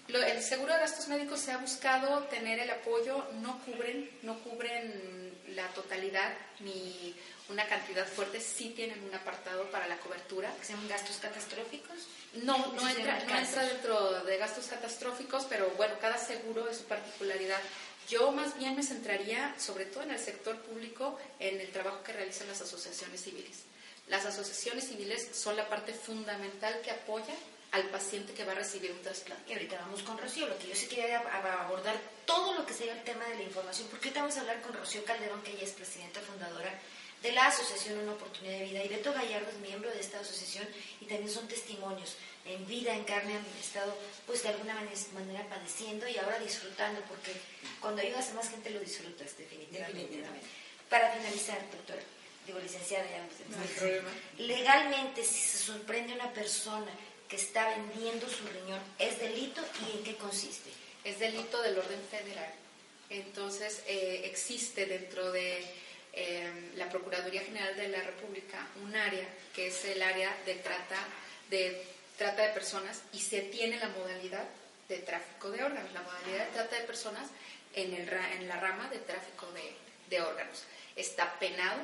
[0.07, 5.24] el seguro de gastos médicos se ha buscado tener el apoyo, no cubren, no cubren
[5.55, 7.14] la totalidad ni
[7.49, 10.55] una cantidad fuerte, sí tienen un apartado para la cobertura.
[10.59, 11.97] ¿Que sean gastos catastróficos?
[12.43, 16.85] No, no entra, no entra dentro de gastos catastróficos, pero bueno, cada seguro es su
[16.85, 17.61] particularidad.
[18.09, 22.12] Yo más bien me centraría, sobre todo en el sector público, en el trabajo que
[22.12, 23.64] realizan las asociaciones civiles.
[24.09, 27.35] Las asociaciones civiles son la parte fundamental que apoya
[27.75, 29.51] al paciente que va a recibir un trasplante.
[29.51, 32.93] Y ahorita vamos con Rocío, lo que yo sí quería abordar todo lo que sea
[32.93, 35.65] el tema de la información, porque ahorita vamos a hablar con Rocío Calderón, que ella
[35.65, 36.73] es presidenta fundadora
[37.21, 40.69] de la Asociación Una Oportunidad de Vida, y Beto Gallardo es miembro de esta asociación
[41.01, 46.07] y también son testimonios en vida, en carne, han estado pues de alguna manera padeciendo
[46.07, 47.33] y ahora disfrutando, porque
[47.81, 50.23] cuando ayudas a más gente lo disfrutas definitivamente.
[50.89, 52.03] Para finalizar, doctora,
[52.47, 54.11] digo licenciada ya, no hay problema.
[54.39, 56.93] legalmente si se sorprende una persona
[57.35, 60.70] está vendiendo su riñón, ¿es delito y en qué consiste?
[61.05, 62.53] Es delito del orden federal.
[63.11, 65.64] Entonces, eh, existe dentro de
[66.12, 70.97] eh, la Procuraduría General de la República un área que es el área de trata
[71.51, 71.85] de,
[72.16, 74.47] trata de personas y se tiene la modalidad
[74.88, 77.29] de tráfico de órganos, la modalidad de trata de personas
[77.75, 79.47] en, el, en la rama de tráfico
[80.09, 80.64] de órganos.
[80.97, 81.81] Está penado,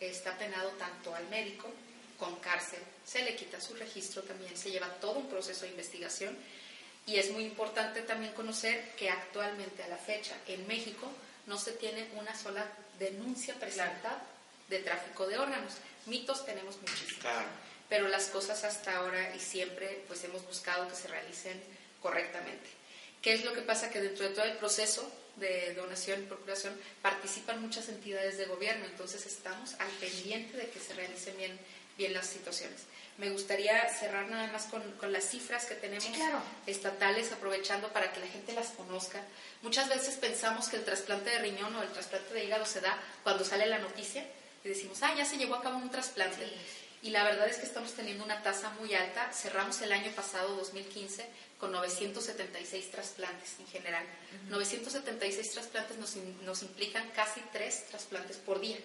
[0.00, 1.70] está penado tanto al médico
[2.18, 6.36] con cárcel, se le quita su registro también, se lleva todo un proceso de investigación
[7.06, 11.08] y es muy importante también conocer que actualmente a la fecha en México
[11.46, 12.66] no se tiene una sola
[12.98, 14.22] denuncia presentada
[14.68, 15.74] de tráfico de órganos.
[16.06, 17.24] Mitos tenemos muchísimos,
[17.88, 21.62] pero las cosas hasta ahora y siempre pues hemos buscado que se realicen
[22.02, 22.66] correctamente.
[23.22, 23.90] ¿Qué es lo que pasa?
[23.90, 28.86] Que dentro de todo el proceso de donación y procuración participan muchas entidades de gobierno,
[28.86, 31.58] entonces estamos al pendiente de que se realicen bien
[31.96, 32.82] bien las situaciones.
[33.18, 36.06] Me gustaría cerrar nada más con, con las cifras que tenemos
[36.66, 39.22] estatales, aprovechando para que la gente las conozca.
[39.62, 42.98] Muchas veces pensamos que el trasplante de riñón o el trasplante de hígado se da
[43.22, 44.26] cuando sale la noticia
[44.64, 46.46] y decimos, ah, ya se llevó a cabo un trasplante.
[47.02, 49.32] Y la verdad es que estamos teniendo una tasa muy alta.
[49.32, 51.24] Cerramos el año pasado, 2015,
[51.58, 54.04] con 976 trasplantes en general.
[54.48, 58.76] 976 trasplantes nos, nos implican casi tres trasplantes por día.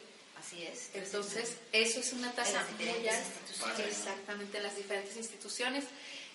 [0.42, 0.90] Así es.
[0.96, 3.84] Entonces, eso es una tasa muy alta.
[3.88, 5.84] Exactamente, en las diferentes instituciones.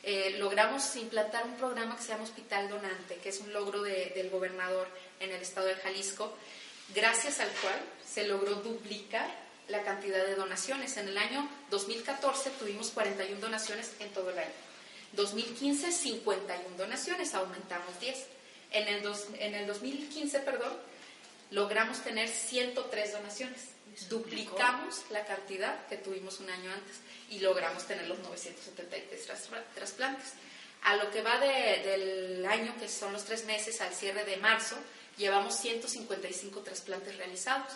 [0.04, 4.30] Eh, logramos implantar un programa que se llama Hospital Donante, que es un logro del
[4.30, 4.86] gobernador
[5.18, 6.32] en el estado de Jalisco,
[6.94, 7.74] gracias al cual
[8.08, 9.28] se logró duplicar
[9.66, 10.96] la cantidad de donaciones.
[10.98, 14.52] En el año 2014 tuvimos 41 donaciones en todo el año.
[15.14, 18.16] 2015, 51 donaciones, aumentamos 10.
[18.70, 19.02] En el,
[19.40, 20.72] en el 2015, perdón,
[21.50, 23.75] logramos tener 103 donaciones
[24.08, 26.96] duplicamos la cantidad que tuvimos un año antes
[27.30, 29.26] y logramos tener los 973
[29.74, 30.32] trasplantes.
[30.82, 34.76] A lo que va del año, que son los tres meses, al cierre de marzo,
[35.16, 37.72] llevamos 155 trasplantes realizados.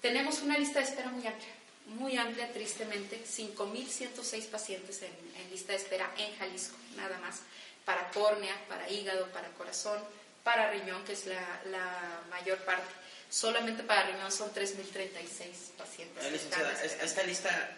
[0.00, 1.54] Tenemos una lista de espera muy amplia,
[1.86, 7.42] muy amplia, tristemente, 5.106 pacientes en, en lista de espera en Jalisco, nada más,
[7.84, 10.02] para córnea, para hígado, para corazón,
[10.42, 16.46] para riñón, que es la, la mayor parte solamente para riñón son 3.036 pacientes.
[17.02, 17.76] esta lista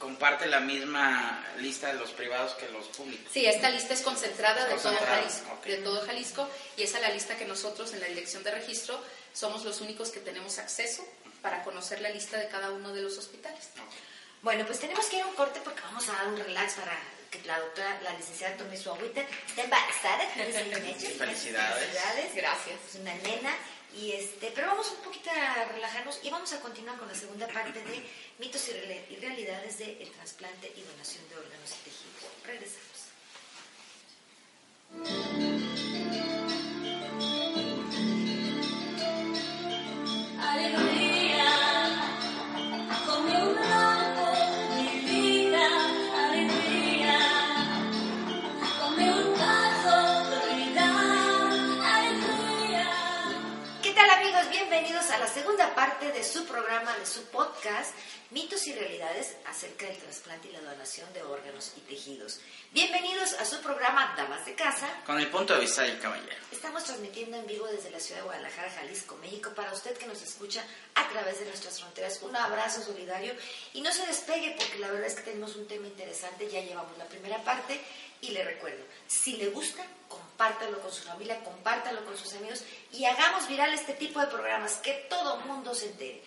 [0.00, 3.30] comparte la misma lista de los privados que los públicos.
[3.32, 7.10] Sí, esta lista es concentrada de todo Jalisco, de todo Jalisco y esa es la
[7.10, 8.98] lista que nosotros en la dirección de registro
[9.34, 11.06] somos los únicos que tenemos acceso
[11.42, 13.68] para conocer la lista de cada uno de los hospitales.
[14.42, 16.98] Bueno, pues tenemos que ir a un corte porque vamos a dar un relax para
[17.30, 19.20] que la doctora, la licenciada tome su agüita.
[19.20, 20.26] Está embarazada.
[20.34, 21.16] Felicidades.
[21.18, 22.34] Felicidades.
[22.34, 22.76] Gracias.
[22.88, 23.54] Es una nena
[23.96, 27.48] y este, pero vamos un poquito a relajarnos y vamos a continuar con la segunda
[27.48, 28.04] parte de
[28.38, 32.30] mitos y realidades del trasplante y donación de órganos y tejidos.
[32.46, 32.90] Regresamos.
[54.80, 57.94] Bienvenidos a la segunda parte de su programa, de su podcast,
[58.30, 62.40] Mitos y Realidades acerca del trasplante y la donación de órganos y tejidos.
[62.72, 64.88] Bienvenidos a su programa Damas de Casa.
[65.04, 66.34] Con el punto de vista del caballero.
[66.50, 70.22] Estamos transmitiendo en vivo desde la ciudad de Guadalajara, Jalisco, México, para usted que nos
[70.22, 70.64] escucha
[70.94, 72.18] a través de nuestras fronteras.
[72.22, 73.34] Un abrazo solidario
[73.74, 76.48] y no se despegue porque la verdad es que tenemos un tema interesante.
[76.48, 77.78] Ya llevamos la primera parte
[78.20, 83.04] y le recuerdo, si le gusta, compártalo con su familia, compártalo con sus amigos y
[83.04, 86.22] hagamos viral este tipo de programas, que todo mundo se entere.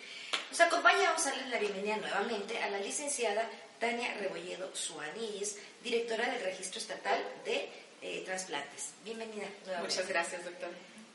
[0.50, 6.28] Nos acompaña, vamos a darle la bienvenida nuevamente a la licenciada Tania Rebolledo Suaníes, directora
[6.30, 7.68] del Registro Estatal de
[8.02, 8.90] eh, Transplantes.
[9.04, 9.94] Bienvenida nuevamente.
[9.94, 10.70] Muchas gracias, doctor.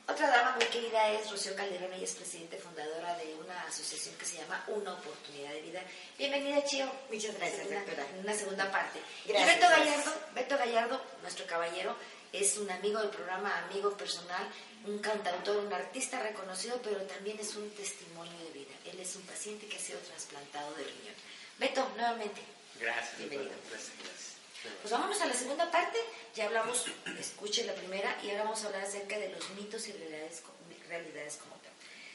[0.10, 4.16] Otra dama muy querida es Rocío Calderón, ella es presidenta y fundadora de una asociación
[4.16, 5.84] que se llama Una Oportunidad de Vida.
[6.18, 6.92] Bienvenida, Chio.
[7.12, 8.08] Muchas gracias, doctora.
[8.14, 9.00] En una segunda parte.
[9.26, 9.98] Gracias, y Beto gracias.
[9.98, 11.96] Gallardo, Beto Gallardo, nuestro caballero,
[12.34, 14.48] es un amigo del programa, amigo personal,
[14.86, 18.74] un cantautor, un artista reconocido, pero también es un testimonio de vida.
[18.92, 21.16] Él es un paciente que ha sido trasplantado de riñón.
[21.60, 22.42] Beto, nuevamente.
[22.80, 23.52] Gracias, Bienvenido.
[23.52, 23.70] doctora.
[23.78, 24.39] Gracias, gracias.
[24.82, 25.98] Pues vámonos a la segunda parte.
[26.36, 26.86] Ya hablamos,
[27.20, 30.44] escuche la primera, y ahora vamos a hablar acerca de los mitos y realidades,
[30.88, 31.72] realidades como tal.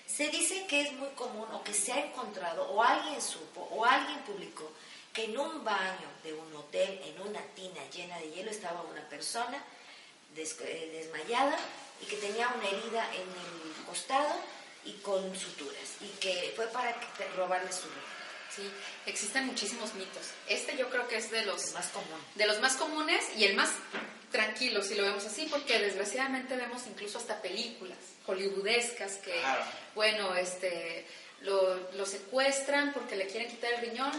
[0.07, 3.85] Se dice que es muy común o que se ha encontrado o alguien supo o
[3.85, 4.71] alguien publicó
[5.13, 9.09] que en un baño de un hotel, en una tina llena de hielo, estaba una
[9.09, 9.63] persona
[10.37, 11.57] eh, desmayada
[12.01, 14.35] y que tenía una herida en el costado
[14.85, 16.95] y con suturas y que fue para
[17.37, 18.14] robarle su ropa.
[18.55, 18.63] Sí,
[19.07, 20.23] existen muchísimos mitos.
[20.49, 22.21] Este yo creo que es de los más común.
[22.35, 23.71] de los más comunes y el más
[24.31, 29.65] tranquilo, si lo vemos así, porque desgraciadamente vemos incluso hasta películas hollywoodescas que, Claro.
[29.95, 31.07] bueno, este,
[31.43, 34.13] lo, lo secuestran porque le quieren quitar el riñón,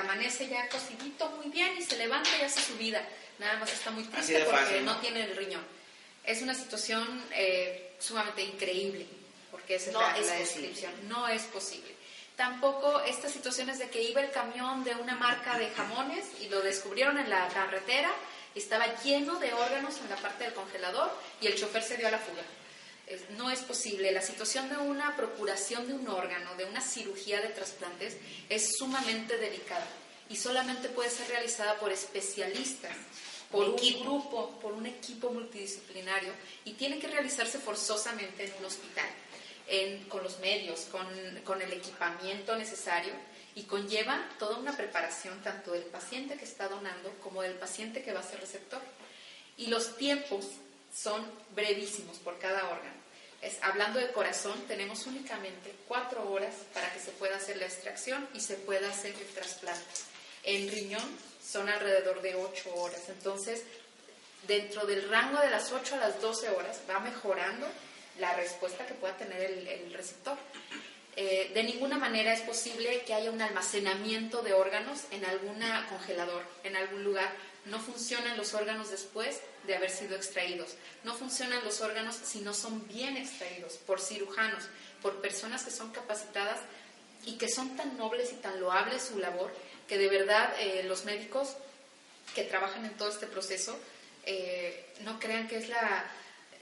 [0.00, 3.06] amanece ya cocidito muy bien y se levanta y hace su vida.
[3.38, 4.94] Nada más está muy triste porque fácil, ¿no?
[4.94, 5.64] no tiene el riñón.
[6.24, 9.06] Es una situación eh, sumamente increíble,
[9.50, 10.68] porque esa es la, es la posible.
[10.68, 11.08] descripción.
[11.08, 11.92] No es posible.
[12.36, 16.60] Tampoco estas situaciones de que iba el camión de una marca de jamones y lo
[16.62, 18.10] descubrieron en la carretera,
[18.54, 22.10] estaba lleno de órganos en la parte del congelador y el chofer se dio a
[22.10, 22.42] la fuga.
[23.36, 24.12] No es posible.
[24.12, 28.16] La situación de una procuración de un órgano, de una cirugía de trasplantes,
[28.48, 29.86] es sumamente delicada
[30.30, 32.96] y solamente puede ser realizada por especialistas,
[33.50, 34.04] por un Equipo.
[34.04, 36.32] grupo, por un equipo multidisciplinario
[36.64, 39.08] y tiene que realizarse forzosamente en un hospital,
[40.08, 43.12] con los medios, con, el equipamiento necesario
[43.54, 48.12] y conlleva toda una preparación tanto del paciente que está donando como del paciente que
[48.12, 48.82] va a ser receptor.
[49.56, 50.46] Y los tiempos
[50.94, 53.00] son brevísimos por cada órgano.
[53.40, 58.28] Es, hablando de corazón, tenemos únicamente cuatro horas para que se pueda hacer la extracción
[58.34, 59.82] y se pueda hacer el trasplante.
[60.42, 63.08] En riñón son alrededor de ocho horas.
[63.08, 63.62] Entonces,
[64.46, 67.66] dentro del rango de las 8 a las 12 horas va mejorando
[68.22, 70.38] la respuesta que pueda tener el, receptor.
[71.16, 76.44] Eh, de ninguna manera es posible que haya un almacenamiento de órganos en alguna congelador,
[76.62, 77.30] en algún lugar.
[77.64, 80.76] No funcionan los órganos después de haber sido extraídos.
[81.02, 84.68] No funcionan los órganos si no son bien extraídos por cirujanos,
[85.02, 86.60] por personas que son capacitadas
[87.26, 89.52] y que son tan nobles y tan loables su labor
[89.88, 91.56] que de verdad eh, los médicos
[92.36, 93.76] que trabajan en todo este proceso
[94.24, 96.04] eh, no crean que es la,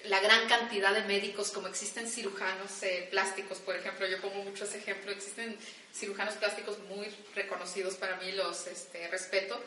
[0.05, 4.75] la gran cantidad de médicos como existen cirujanos eh, plásticos, por ejemplo, yo pongo muchos
[4.75, 5.57] ejemplos, existen
[5.95, 9.61] cirujanos plásticos muy reconocidos para mí, los este, respeto,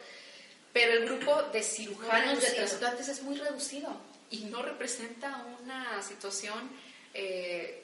[0.72, 2.56] pero el grupo de cirujanos de reducido.
[2.66, 3.96] trasplantes es muy reducido
[4.32, 6.72] y no representa una situación
[7.14, 7.84] eh,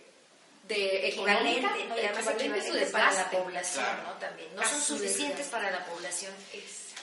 [0.68, 1.98] de equivalente, ¿no?
[1.98, 4.04] Y además equivalente a su equivalente para la población, Claro.
[4.04, 4.14] ¿no?
[4.14, 4.56] También.
[4.56, 6.34] No son su suficientes para la población.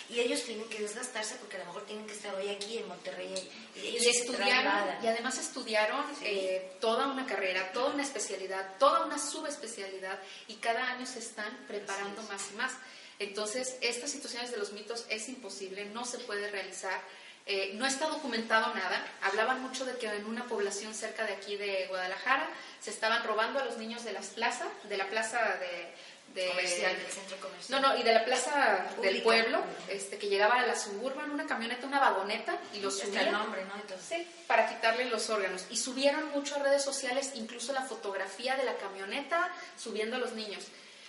[0.08, 2.86] Y ellos tienen que desgastarse porque a lo mejor tienen que estar hoy aquí en
[2.86, 3.34] Monterrey
[3.74, 9.04] y ellos y estudiaron y además estudiaron eh, toda una carrera, toda una especialidad, toda
[9.04, 12.72] una subespecialidad y cada año se están preparando más y más.
[13.18, 17.00] Entonces, estas situaciones de los mitos es imposible, no se puede realizar.
[17.48, 19.06] eh, no está documentado nada.
[19.22, 22.48] Hablaban mucho de que en una población cerca de aquí de Guadalajara
[22.80, 25.94] se estaban robando a los niños de las plazas, de la plaza de,
[26.36, 27.82] de- comercial, del centro comercial.
[27.82, 31.46] no, no, y de la plaza del pueblo, este, que llegaba a la suburban, una
[31.46, 33.32] camioneta, una vagoneta, y los Hasta el subían.
[33.32, 33.74] nombre, ¿no?
[33.74, 35.64] Entonces, Sí, para quitarle los órganos.
[35.70, 40.32] Y subieron mucho a redes sociales, incluso la fotografía de la camioneta subiendo a los
[40.32, 40.64] niños.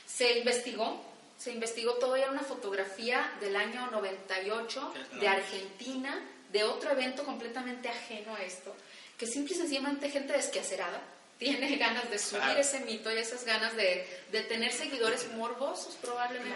[0.08, 1.04] Se investigó,
[1.38, 6.20] se investigó todo, y era una fotografía del año 98 de Argentina,
[6.52, 8.74] de otro evento completamente ajeno a esto,
[9.18, 11.02] que simple y sencillamente gente desquacerada
[11.40, 12.60] tiene ganas de subir Claro.
[12.60, 16.56] ese mito y esas ganas de, de tener seguidores morbosos probablemente.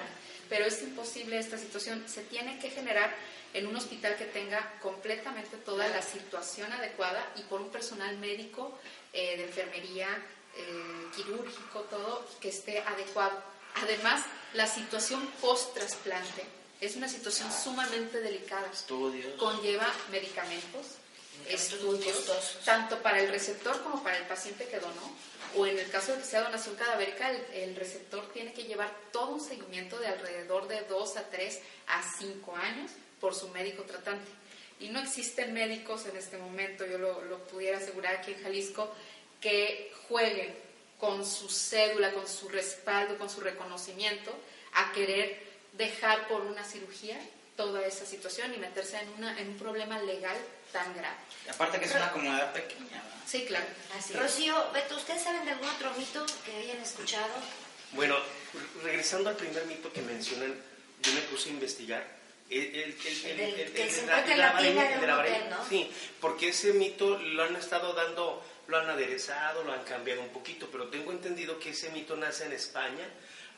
[0.50, 2.04] Pero es imposible esta situación.
[2.08, 3.16] Se tiene que generar
[3.54, 8.78] en un hospital que tenga completamente toda la situación adecuada y por un personal médico,
[9.14, 10.08] eh, de enfermería,
[10.58, 13.42] eh, quirúrgico, todo, que esté adecuado.
[13.76, 16.44] Además, la situación post-trasplante
[16.82, 18.68] es una situación sumamente delicada.
[18.72, 19.34] Estudios.
[19.40, 20.86] Conlleva medicamentos,
[21.48, 25.32] estudios, tanto para el receptor como para el paciente que donó.
[25.58, 28.90] O en el caso de que sea donación cadavérica, el, el receptor tiene que llevar
[29.12, 33.84] todo un seguimiento de alrededor de 2 a 3 a 5 años por su médico
[33.84, 34.30] tratante.
[34.80, 38.92] Y no existen médicos en este momento, yo lo, lo pudiera asegurar aquí en Jalisco,
[39.42, 40.56] que jueguen
[41.00, 44.32] con su cédula, con su respaldo, con su reconocimiento,
[44.74, 45.38] a querer
[45.74, 47.20] dejar por una cirugía
[47.58, 50.38] toda esa situación y meterse en, una, en un problema legal
[50.72, 51.16] tan grave.
[51.46, 52.98] Y aparte que es una comunidad pequeña.
[52.98, 53.04] ¿no?
[53.28, 53.66] Sí, claro.
[53.98, 57.34] Así Rocío, Beto, ¿ustedes saben de algún otro mito que hayan escuchado?
[57.94, 58.18] Bueno,
[58.84, 60.54] regresando al primer mito que mencionan,
[61.02, 62.06] yo me puse a investigar.
[62.50, 62.96] El, el, el,
[63.26, 65.20] El el- que el se de la- encuentra en la varilla- de un de la
[65.20, 65.50] hotel.
[65.50, 65.66] ¿no?
[65.70, 70.30] Sí, porque ese mito lo han estado dando, lo han aderezado, lo han cambiado un
[70.30, 73.08] poquito, pero tengo entendido que ese mito nace en España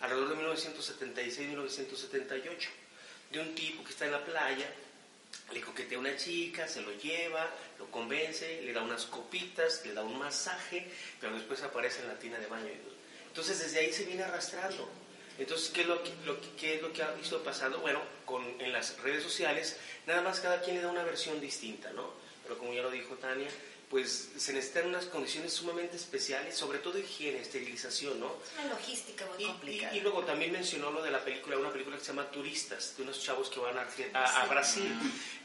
[0.01, 2.67] alrededor de 1976-1978,
[3.31, 4.67] de un tipo que está en la playa,
[5.53, 9.93] le coquetea a una chica, se lo lleva, lo convence, le da unas copitas, le
[9.93, 10.87] da un masaje,
[11.19, 12.69] pero después aparece en la tina de baño.
[13.27, 14.89] Entonces desde ahí se viene arrastrando.
[15.37, 17.79] Entonces, ¿qué es lo que, ha visto pasando?
[17.79, 21.91] Bueno, con, en las redes sociales, nada más cada quien le da una versión distinta,
[21.91, 22.11] ¿no?
[22.43, 23.47] Pero como ya lo dijo Tania,
[23.89, 28.35] pues se necesitan unas condiciones sumamente especiales, sobre todo higiene, esterilización, ¿no?
[28.43, 29.93] Es una logística muy Y, complicada.
[29.93, 32.97] y- y luego también mencionó lo de la película, una película que se llama Turistas,
[32.97, 34.91] de unos chavos que van a, a- a Brasil.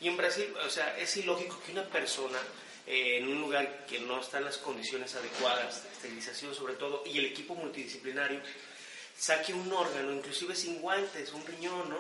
[0.00, 2.38] Y en Brasil, o sea, es ilógico que una persona
[2.86, 7.18] eh, en un lugar que no están las condiciones adecuadas, de esterilización sobre todo, y
[7.18, 8.40] el equipo multidisciplinario,
[9.18, 11.98] saque un órgano, inclusive sin guantes, un riñón, ¿no?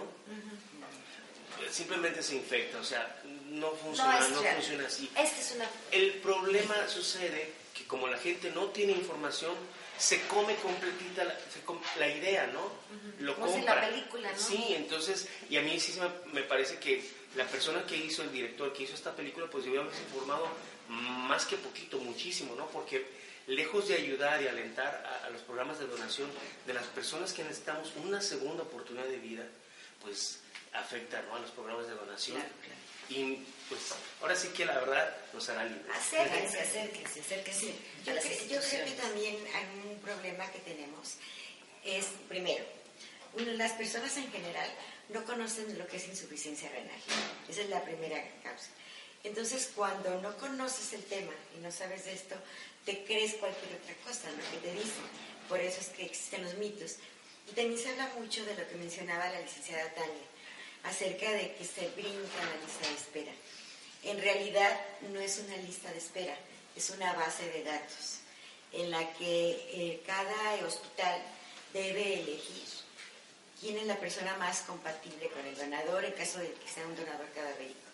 [1.70, 3.20] Simplemente se infecta, o sea,
[3.58, 5.10] no funciona, es no, funciona así.
[5.16, 5.66] Esta es una...
[5.90, 9.54] El problema sucede que como la gente no tiene información,
[9.98, 12.70] se come completita la, se com- la idea, ¿no?
[13.20, 13.74] Lo Como en compra.
[13.74, 14.38] la película, ¿no?
[14.38, 17.02] Sí, entonces, y a mí sí se me, me parece que
[17.34, 20.46] la persona que hizo, el director que hizo esta película, pues debió haberse informado
[20.88, 22.66] más que poquito, muchísimo, ¿no?
[22.68, 23.06] Porque
[23.48, 26.30] lejos de ayudar y alentar a, a los programas de donación
[26.66, 29.44] de las personas que necesitamos una segunda oportunidad de vida,
[30.02, 30.38] pues
[30.72, 31.36] afecta ¿no?
[31.36, 32.36] a los programas de donación.
[32.36, 32.77] Claro, claro.
[33.08, 33.36] Y
[33.68, 33.80] pues
[34.20, 35.84] ahora sí que la verdad nos hará libres.
[35.94, 40.58] Acérquense, acérquense, acérquense a Yo, las cre- yo creo que también hay un problema que
[40.60, 41.14] tenemos.
[41.84, 42.64] Es, primero,
[43.36, 44.70] las personas en general
[45.10, 47.00] no conocen lo que es insuficiencia renal.
[47.48, 48.68] Esa es la primera causa.
[49.24, 52.36] Entonces, cuando no conoces el tema y no sabes de esto,
[52.84, 55.04] te crees cualquier otra cosa, lo que te dicen.
[55.48, 56.96] Por eso es que existen los mitos.
[57.50, 60.27] Y también se habla mucho de lo que mencionaba la licenciada Tania,
[60.84, 63.32] acerca de que se brinca la lista de espera.
[64.04, 64.80] En realidad
[65.12, 66.36] no es una lista de espera,
[66.76, 68.18] es una base de datos
[68.72, 71.22] en la que eh, cada hospital
[71.72, 72.64] debe elegir
[73.60, 76.96] quién es la persona más compatible con el donador en caso de que sea un
[76.96, 77.88] donador cadavérico.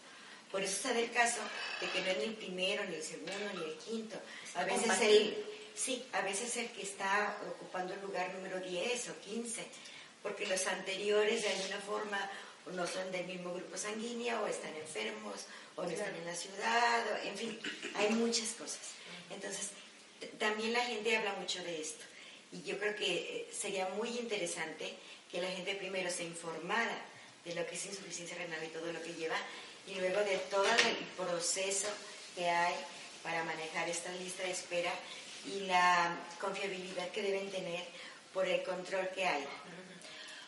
[0.51, 1.41] Por eso da el caso
[1.80, 4.16] de que no es ni el primero, ni el segundo, ni el quinto.
[4.55, 9.20] A veces el, sí, a veces el que está ocupando el lugar número 10 o
[9.20, 9.66] 15,
[10.22, 12.30] porque los anteriores de alguna forma
[12.66, 15.46] o no son del mismo grupo sanguíneo, o están enfermos,
[15.76, 17.60] o no están en la ciudad, o- en fin,
[17.96, 18.80] hay muchas cosas.
[19.30, 19.70] Entonces,
[20.38, 22.04] también la gente habla mucho de esto.
[22.52, 24.94] Y yo creo que eh, sería muy interesante
[25.30, 26.96] que la gente primero se informara
[27.44, 29.36] de lo que es insuficiencia renal y todo lo que lleva,
[29.86, 31.88] y luego de todo el proceso
[32.34, 32.74] que hay
[33.22, 34.92] para manejar esta lista de espera
[35.46, 37.84] y la confiabilidad que deben tener
[38.32, 39.44] por el control que hay.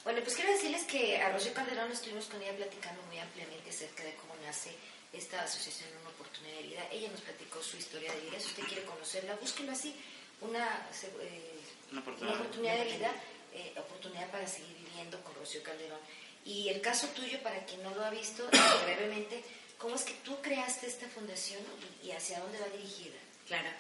[0.07, 4.05] Bueno, pues quiero decirles que a Rocío Calderón estuvimos con ella platicando muy ampliamente acerca
[4.05, 4.71] de cómo nace
[5.13, 6.89] esta asociación Una Oportunidad de Vida.
[6.93, 8.39] Ella nos platicó su historia de vida.
[8.39, 9.97] Si usted quiere conocerla, búsquelo así.
[10.41, 11.59] Una, eh,
[11.91, 12.37] Una oportunidad.
[12.37, 13.11] una oportunidad de vida,
[13.53, 15.99] eh, oportunidad para seguir viviendo con Rocío Calderón.
[16.45, 19.43] Y el caso tuyo, para quien no lo ha visto, eh, brevemente,
[19.77, 21.61] ¿cómo es que tú creaste esta fundación
[22.05, 23.19] y, y hacia dónde va dirigida?
[23.49, 23.71] Claro,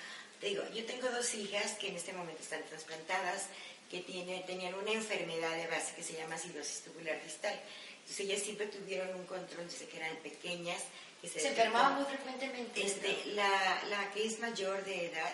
[0.41, 3.47] te digo, yo tengo dos hijas que en este momento están trasplantadas,
[3.91, 7.59] que tiene, tenían una enfermedad de base que se llama acidosis tubular distal.
[8.01, 10.83] Entonces ellas siempre tuvieron un control desde que eran pequeñas.
[11.21, 12.85] Que se, Se enfermaba muy frecuentemente.
[12.85, 15.33] Este, la, la que es mayor de edad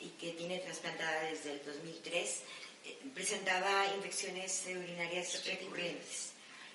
[0.00, 2.40] y que tiene trasplantada desde el 2003
[2.84, 6.32] eh, presentaba infecciones urinarias recurrentes.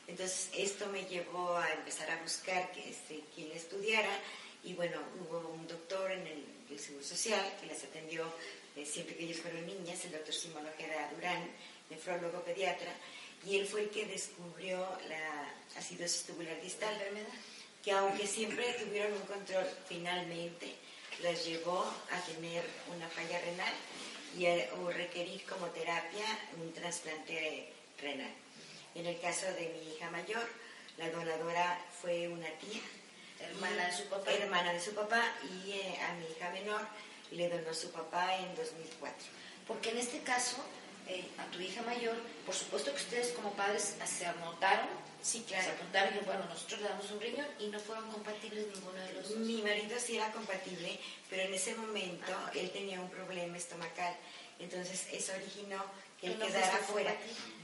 [0.08, 4.18] Entonces esto me llevó a empezar a buscar que, este, quien estudiara
[4.64, 8.26] y bueno, hubo un doctor en el, el Seguro Social que las atendió
[8.78, 11.50] eh, siempre que ellos fueron niñas, el doctor Simón Ojeda Durán,
[11.90, 12.94] nefrólogo pediatra,
[13.46, 14.78] y él fue el que descubrió
[15.10, 17.28] la acidosis tubular distal enfermedad.
[17.84, 20.76] que aunque siempre tuvieron un control, finalmente
[21.24, 22.64] las llevó a tener
[22.94, 23.74] una falla renal
[24.38, 26.26] y, eh, o requerir como terapia
[26.58, 27.72] un trasplante
[28.02, 28.34] renal.
[28.94, 30.46] En el caso de mi hija mayor,
[30.98, 32.82] la donadora fue una tía,
[33.40, 34.32] Hermana de su papá.
[34.34, 36.82] hermana de su papá, y eh, a mi hija menor
[37.32, 39.16] le donó su papá en 2004.
[39.68, 40.58] Porque en este caso,
[41.08, 42.16] eh, a tu hija mayor,
[42.46, 46.88] por supuesto que ustedes como padres se anotaron, Sí, se apuntaron y bueno, nosotros le
[46.88, 49.40] damos un riñón y no fueron compatibles ninguno de los dos.
[49.40, 50.98] Mi marido sí era compatible,
[51.30, 54.16] pero en ese momento Ah, él tenía un problema estomacal.
[54.60, 55.84] Entonces eso originó
[56.22, 57.14] que él no quedara fuera.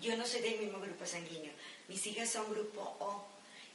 [0.02, 1.54] Yo no soy del mismo grupo sanguíneo.
[1.88, 3.24] Mis hijas son grupo O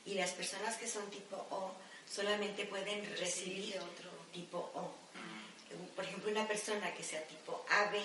[0.05, 1.73] y las personas que son tipo O
[2.07, 4.11] solamente pueden Recibir otro.
[4.33, 4.93] tipo O.
[5.95, 7.97] Por ejemplo, una persona que sea tipo AB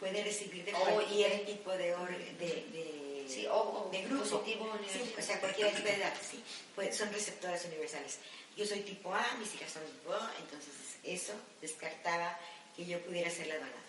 [0.00, 1.38] puede recibir de O cualquier B.
[1.52, 3.54] tipo de, or- de, de, Sí, o-
[3.86, 4.22] o de grupo.
[4.22, 6.42] positivo Sí, o sea, cualquier tipo de edad, sí.
[6.74, 8.18] Pues son receptoras universales.
[8.56, 12.38] Yo soy tipo A, mis hijas son tipo O, entonces eso descartaba
[12.76, 13.80] que yo pudiera ser la donadora.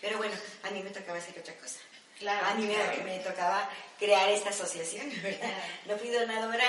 [0.00, 1.78] Pero bueno, a mí me tocaba hacer otra cosa.
[2.18, 3.02] Claro, a mí me- claro.
[3.04, 5.50] me, tocaba crear esta asociación, ¿verdad?
[5.86, 6.64] No fui donadora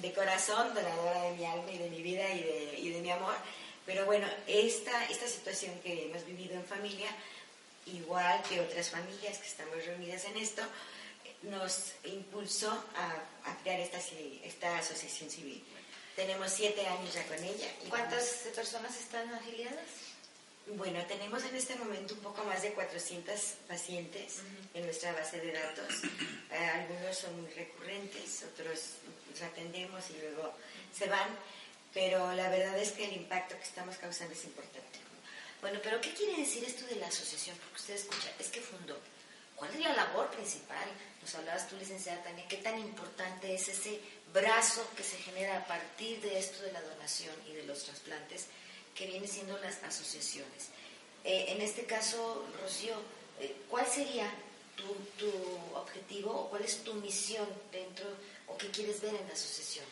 [0.00, 3.10] de corazón, donadora de mi alma y de mi vida y de, y de mi
[3.10, 3.34] amor.
[3.88, 7.08] Pero bueno, esta, esta situación que hemos vivido en familia,
[7.86, 10.62] igual que otras familias que estamos reunidas en esto,
[11.44, 13.96] nos impulsó a, a crear esta,
[14.44, 15.64] esta asociación civil.
[16.14, 17.66] Tenemos siete años ya con ella.
[17.82, 18.24] y ¿Cuántas
[18.54, 19.86] personas están afiliadas?
[20.76, 23.34] bueno, tenemos en este momento un poco más de 400
[23.66, 24.40] pacientes
[24.74, 26.04] en nuestra base de datos.
[26.50, 28.80] Eh, algunos son muy recurrentes, otros
[29.30, 30.52] los atendemos y luego
[30.96, 31.28] se van,
[31.94, 34.98] pero la verdad es que el impacto que estamos causando es importante.
[35.60, 37.56] Bueno, pero ¿qué quiere decir esto de la asociación?
[37.58, 38.96] Porque usted escucha, es que fundó.
[39.56, 40.86] ¿Cuál es la labor principal?
[41.20, 44.00] Nos hablabas tú, licenciada Tania, ¿qué tan importante es ese
[44.32, 48.46] brazo que se genera a partir de esto de la donación y de los trasplantes,
[48.94, 50.68] que viene siendo las asociaciones?
[51.24, 52.94] Eh, en este caso, Rocío,
[53.40, 54.30] eh, ¿cuál sería
[54.76, 55.28] tu, tu
[55.74, 58.06] objetivo o cuál es tu misión dentro
[58.46, 59.84] o qué quieres ver en la asociación?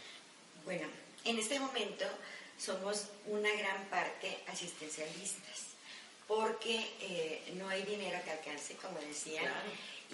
[0.65, 0.87] Bueno,
[1.27, 2.05] en este momento
[2.59, 5.67] somos una gran parte asistencialistas,
[6.27, 9.55] porque eh, no hay dinero que alcance, como Claro.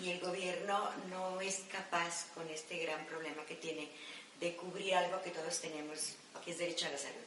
[0.02, 3.88] y el gobierno no es capaz con este gran problema que tiene
[4.40, 7.24] de cubrir algo que todos tenemos, que es derecho a la salud.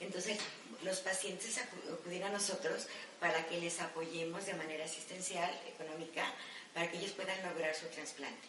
[0.00, 0.38] Entonces,
[0.82, 2.86] los pacientes acu- acuden a nosotros
[3.20, 6.24] para que les apoyemos de manera asistencial, económica,
[6.72, 8.46] para que ellos puedan lograr su trasplante.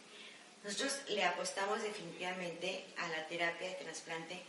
[0.64, 4.40] Nosotros le apostamos definitivamente a la terapia de trasplante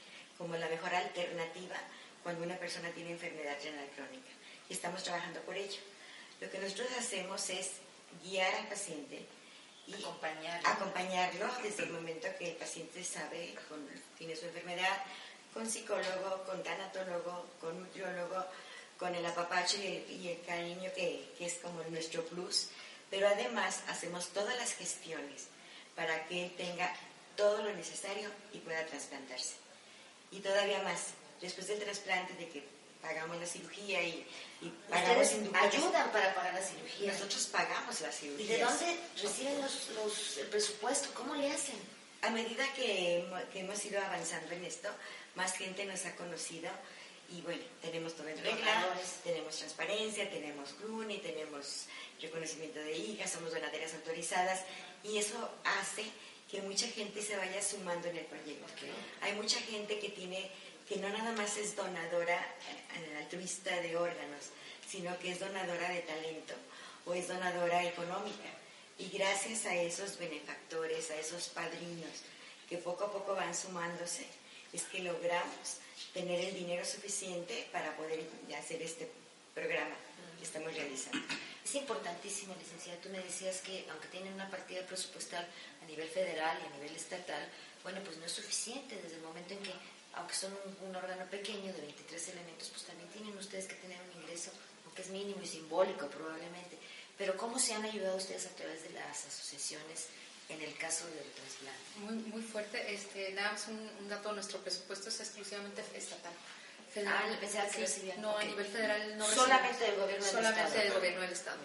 [0.40, 1.76] como la mejor alternativa
[2.22, 4.30] cuando una persona tiene enfermedad renal crónica.
[4.70, 5.80] Y estamos trabajando por ello.
[6.40, 7.72] Lo que nosotros hacemos es
[8.24, 9.26] guiar al paciente
[9.86, 10.60] y Acompañar.
[10.64, 13.86] acompañarlo desde el momento que el paciente sabe, con,
[14.16, 15.04] tiene su enfermedad,
[15.52, 18.42] con psicólogo, con tanatólogo, con nutriólogo,
[18.98, 22.68] con el apapacho y el, y el cariño que, que es como nuestro plus.
[23.10, 25.48] Pero además hacemos todas las gestiones
[25.94, 26.90] para que él tenga
[27.36, 29.69] todo lo necesario y pueda trasplantarse.
[30.32, 31.06] Y todavía más,
[31.40, 32.64] después del trasplante de que
[33.02, 34.26] pagamos la cirugía y,
[34.60, 35.28] y pagamos
[35.62, 37.12] ayudan para pagar la cirugía.
[37.12, 38.56] nosotros pagamos la ¿Y cirugía.
[38.58, 41.08] de dónde reciben los, los- el presupuesto?
[41.14, 41.76] ¿Cómo le hacen?
[42.22, 44.90] A medida que, que hemos ido avanzando en esto,
[45.34, 46.70] más gente nos ha conocido
[47.30, 48.88] y bueno, tenemos todo en regla,
[49.24, 51.86] tenemos transparencia, tenemos CRUNI, tenemos
[52.20, 54.60] reconocimiento de hijas, somos donaderas autorizadas
[55.04, 56.04] y eso hace
[56.50, 58.66] que mucha gente se vaya sumando en el proyecto.
[59.20, 60.50] Hay mucha gente que tiene
[60.88, 64.50] que no nada más es donadora eh, altruista de órganos,
[64.88, 66.54] sino que es donadora de talento
[67.06, 68.50] o es donadora económica.
[68.98, 72.10] Y gracias a esos benefactores, a esos padrinos
[72.68, 74.26] que poco a poco van sumándose,
[74.72, 75.78] es que logramos
[76.12, 78.28] tener el dinero suficiente para poder
[78.58, 79.08] hacer este
[79.54, 79.94] programa
[80.38, 81.20] que estamos realizando.
[81.70, 83.00] Es importantísimo, licenciada.
[83.00, 85.46] Tú me decías que aunque tienen una partida presupuestal
[85.80, 87.48] a nivel federal y a nivel estatal,
[87.84, 89.72] bueno, pues no es suficiente desde el momento en que,
[90.14, 90.50] aunque son
[90.82, 94.50] un, órgano pequeño de 23 elementos, pues también tienen ustedes que tener un ingreso,
[94.84, 96.76] aunque es mínimo y simbólico probablemente.
[97.16, 100.08] Pero ¿cómo se han ayudado ustedes a través de las asociaciones
[100.48, 102.00] en el caso del trasplante?
[102.00, 102.92] Muy, muy fuerte.
[102.92, 106.32] Este, nada un, un dato, nuestro presupuesto es exclusivamente estatal.
[107.06, 108.20] Ah, yo pensaba que sí, recibían.
[108.20, 110.82] No, a nivel federal no Solamente del gobierno del Solamente Estado.
[110.84, 111.58] del gobierno del Estado.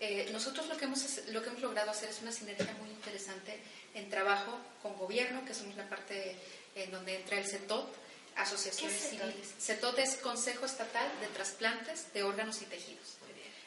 [0.00, 3.60] Eh, nosotros lo que, hemos, lo que hemos logrado hacer es una sinergia muy interesante
[3.94, 6.34] en trabajo con gobierno, que somos la parte
[6.74, 7.94] en donde entra el CETOT,
[8.36, 9.30] asociaciones ¿Qué es CETOT?
[9.30, 9.54] civiles.
[9.60, 13.16] CETOT es Consejo Estatal de Trasplantes de Órganos y Tejidos.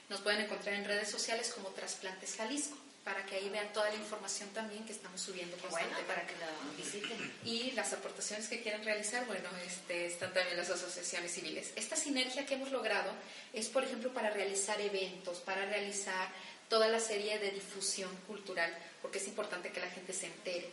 [0.09, 2.77] Nos pueden encontrar en redes sociales como Trasplantes Jalisco.
[3.03, 6.07] Para que ahí vean toda la información también que estamos subiendo Bueno, constantemente.
[6.13, 6.47] para que la
[6.77, 7.33] visiten.
[7.43, 11.73] Y las aportaciones que quieran realizar, bueno, este, están también las asociaciones civiles.
[11.75, 13.11] Esta sinergia que hemos logrado
[13.51, 16.29] es, por ejemplo, para realizar eventos, para realizar
[16.69, 20.69] toda la serie de difusión cultural, porque es importante que la gente se entere.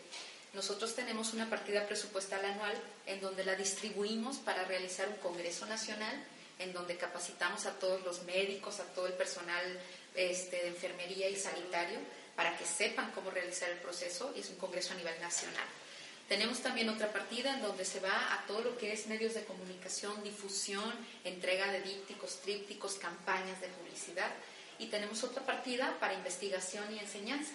[0.55, 2.75] Nosotros tenemos una partida presupuestal anual
[3.07, 6.15] en donde la distribuimos para realizar un Congreso Nacional,
[6.59, 9.63] en donde capacitamos a todos los médicos, a todo el personal
[10.15, 11.99] este, de enfermería y sanitario,
[12.41, 15.67] para que sepan cómo realizar el proceso, y es un Congreso a nivel nacional.
[16.27, 19.45] Tenemos también otra partida en donde se va a todo lo que es medios de
[19.45, 20.91] comunicación, difusión,
[21.23, 24.31] entrega de dípticos, trípticos, campañas de publicidad.
[24.79, 27.53] Y tenemos otra partida para investigación y enseñanza.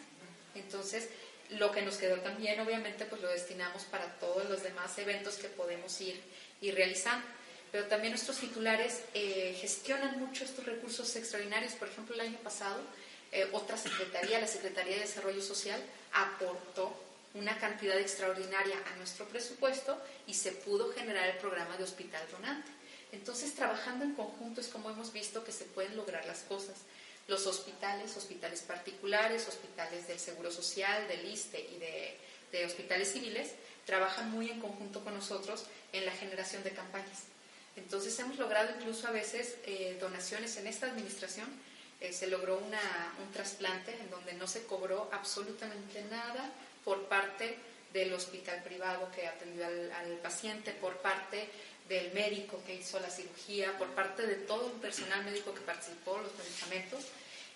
[0.53, 1.09] Entonces,
[1.49, 5.47] lo que nos quedó también, obviamente, pues lo destinamos para todos los demás eventos que
[5.47, 6.21] podemos ir,
[6.61, 7.25] ir realizando.
[7.71, 11.73] Pero también nuestros titulares eh, gestionan mucho estos recursos extraordinarios.
[11.73, 12.83] Por ejemplo, el año pasado,
[13.35, 15.81] eh, otra secretaría, la Secretaría de Desarrollo Social,
[16.13, 16.95] aportó
[17.33, 22.71] una cantidad extraordinaria a nuestro presupuesto y se pudo generar el programa de hospital donante.
[23.11, 26.77] Entonces, trabajando en conjunto es como hemos visto que se pueden lograr las cosas.
[27.27, 32.17] Los hospitales, hospitales particulares, hospitales del Seguro Social, del ISTE y de,
[32.53, 33.51] de hospitales civiles,
[33.85, 37.23] trabajan muy en conjunto con nosotros en la generación de campañas.
[37.75, 41.47] Entonces, hemos logrado incluso a veces eh, donaciones en esta administración.
[42.01, 46.51] Eh, se logró una, un trasplante en donde no se cobró absolutamente nada
[46.83, 47.57] por parte
[47.93, 51.47] del hospital privado que atendió al, al, paciente, por parte
[51.87, 56.17] del médico que hizo la cirugía, por parte de todo el personal médico que participó,
[56.17, 57.05] los medicamentos.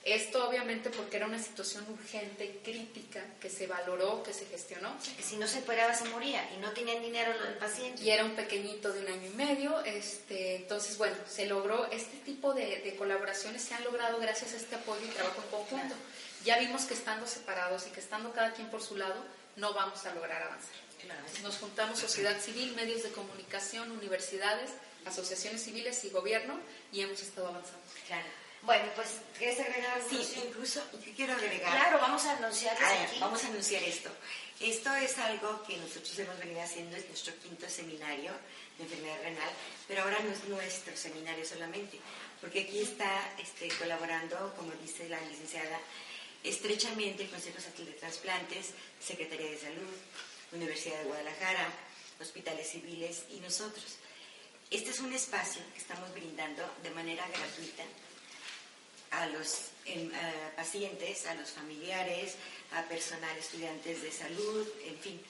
[0.05, 4.95] Esto obviamente porque era una situación urgente, crítica, que se valoró, que se gestionó.
[5.17, 8.01] Que si no se operaba se moría y no tenían dinero el paciente.
[8.01, 9.81] Y era un pequeñito de un año y medio.
[9.81, 14.57] Este, entonces, bueno, se logró, este tipo de, de colaboraciones se han logrado gracias a
[14.57, 15.95] este apoyo y trabajo en conjunto.
[15.95, 16.19] Claro.
[16.45, 19.25] Ya vimos que estando separados y que estando cada quien por su lado,
[19.57, 20.71] no vamos a lograr avanzar.
[21.01, 21.21] Claro.
[21.43, 24.71] Nos juntamos sociedad civil, medios de comunicación, universidades,
[25.05, 26.59] asociaciones civiles y gobierno
[26.91, 27.79] y hemos estado avanzando.
[28.07, 28.27] Claro.
[28.61, 30.09] Bueno, pues, ¿quieres agregar algo?
[30.09, 31.71] Sí, incluso yo quiero agregar.
[31.71, 33.19] Claro, vamos a anunciar aquí.
[33.19, 34.09] Vamos a anunciar esto.
[34.59, 38.33] Esto es algo que nosotros hemos venido haciendo, es nuestro quinto seminario
[38.77, 39.49] de enfermedad renal,
[39.87, 41.97] pero ahora no es nuestro seminario solamente,
[42.41, 45.79] porque aquí está este, colaborando, como dice la licenciada,
[46.43, 49.95] estrechamente el Consejo Estatal de Transplantes, Secretaría de Salud,
[50.51, 51.71] Universidad de Guadalajara,
[52.19, 53.95] hospitales civiles y nosotros.
[54.69, 57.83] Este es un espacio que estamos brindando de manera gratuita
[59.11, 62.35] a los en, a pacientes, a los familiares,
[62.73, 65.21] a personal, estudiantes de salud, en fin,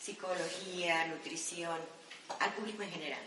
[0.00, 1.78] psicología, nutrición,
[2.40, 3.22] al público en general.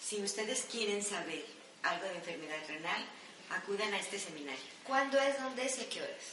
[0.00, 1.44] Si ustedes quieren saber
[1.82, 3.04] algo de enfermedad renal,
[3.50, 4.60] acudan a este seminario.
[4.84, 6.24] ¿Cuándo es, dónde es y a qué horas?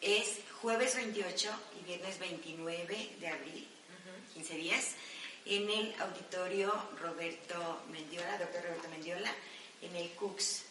[0.00, 1.50] Es jueves 28
[1.80, 3.68] y viernes 29 de abril,
[4.34, 4.94] 15 días,
[5.46, 9.32] en el auditorio Roberto Mendiola, doctor Roberto Mendiola,
[9.82, 10.64] en el CUCS,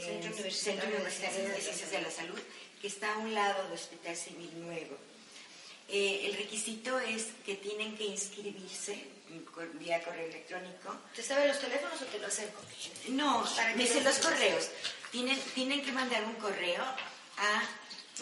[0.00, 2.38] Centro en Universitario Centro de Universitario de Ciencias de la Salud,
[2.80, 4.96] que está a un lado del Hospital Civil Nuevo.
[5.88, 9.18] Eh, el requisito es que tienen que inscribirse
[9.74, 10.94] vía correo electrónico.
[11.14, 12.60] ¿Te sabe los teléfonos o te lo acerco?
[13.08, 14.68] No, Para me dicen no los correos.
[15.10, 17.62] Tienen, tienen que mandar un correo a,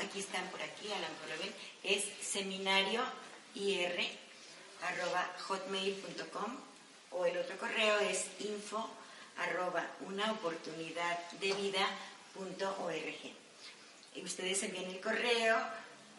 [0.03, 3.03] aquí están por aquí, a mejor lo ven, es seminario
[3.55, 3.93] ir
[4.83, 6.57] arroba hotmail.com
[7.11, 8.89] o el otro correo es info
[9.39, 11.87] arroba una oportunidad de vida
[12.35, 13.33] punto org.
[14.15, 15.59] Y ustedes envían el correo,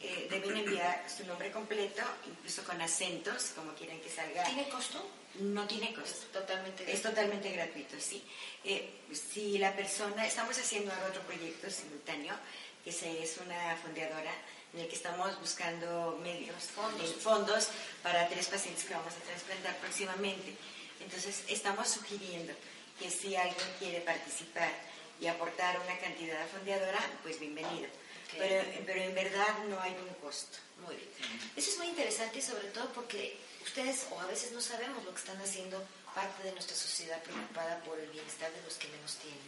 [0.01, 4.43] eh, deben enviar su nombre completo, incluso con acentos, como quieran que salga.
[4.43, 5.03] ¿Tiene costo?
[5.39, 6.11] No tiene costo.
[6.25, 8.23] Es totalmente Es totalmente gratuito, sí.
[8.63, 12.35] Eh, si la persona, estamos haciendo ahora otro proyecto simultáneo,
[12.83, 14.31] que es una fondeadora
[14.73, 17.09] en el que estamos buscando medios, Fondos.
[17.09, 17.67] eh, fondos
[18.03, 20.55] para tres pacientes que vamos a trasplantar próximamente.
[20.99, 22.53] Entonces, estamos sugiriendo
[22.99, 24.71] que si alguien quiere participar
[25.19, 27.87] y aportar una cantidad fondeadora, pues bienvenido.
[27.87, 28.35] Ok.
[28.37, 30.57] Pero, pero en verdad no hay un costo.
[30.85, 31.09] Muy bien.
[31.55, 35.11] Eso es muy interesante y sobre todo porque ustedes o a veces no sabemos lo
[35.11, 35.83] que están haciendo
[36.13, 39.41] parte de nuestra sociedad preocupada por el bienestar de los que menos tienen.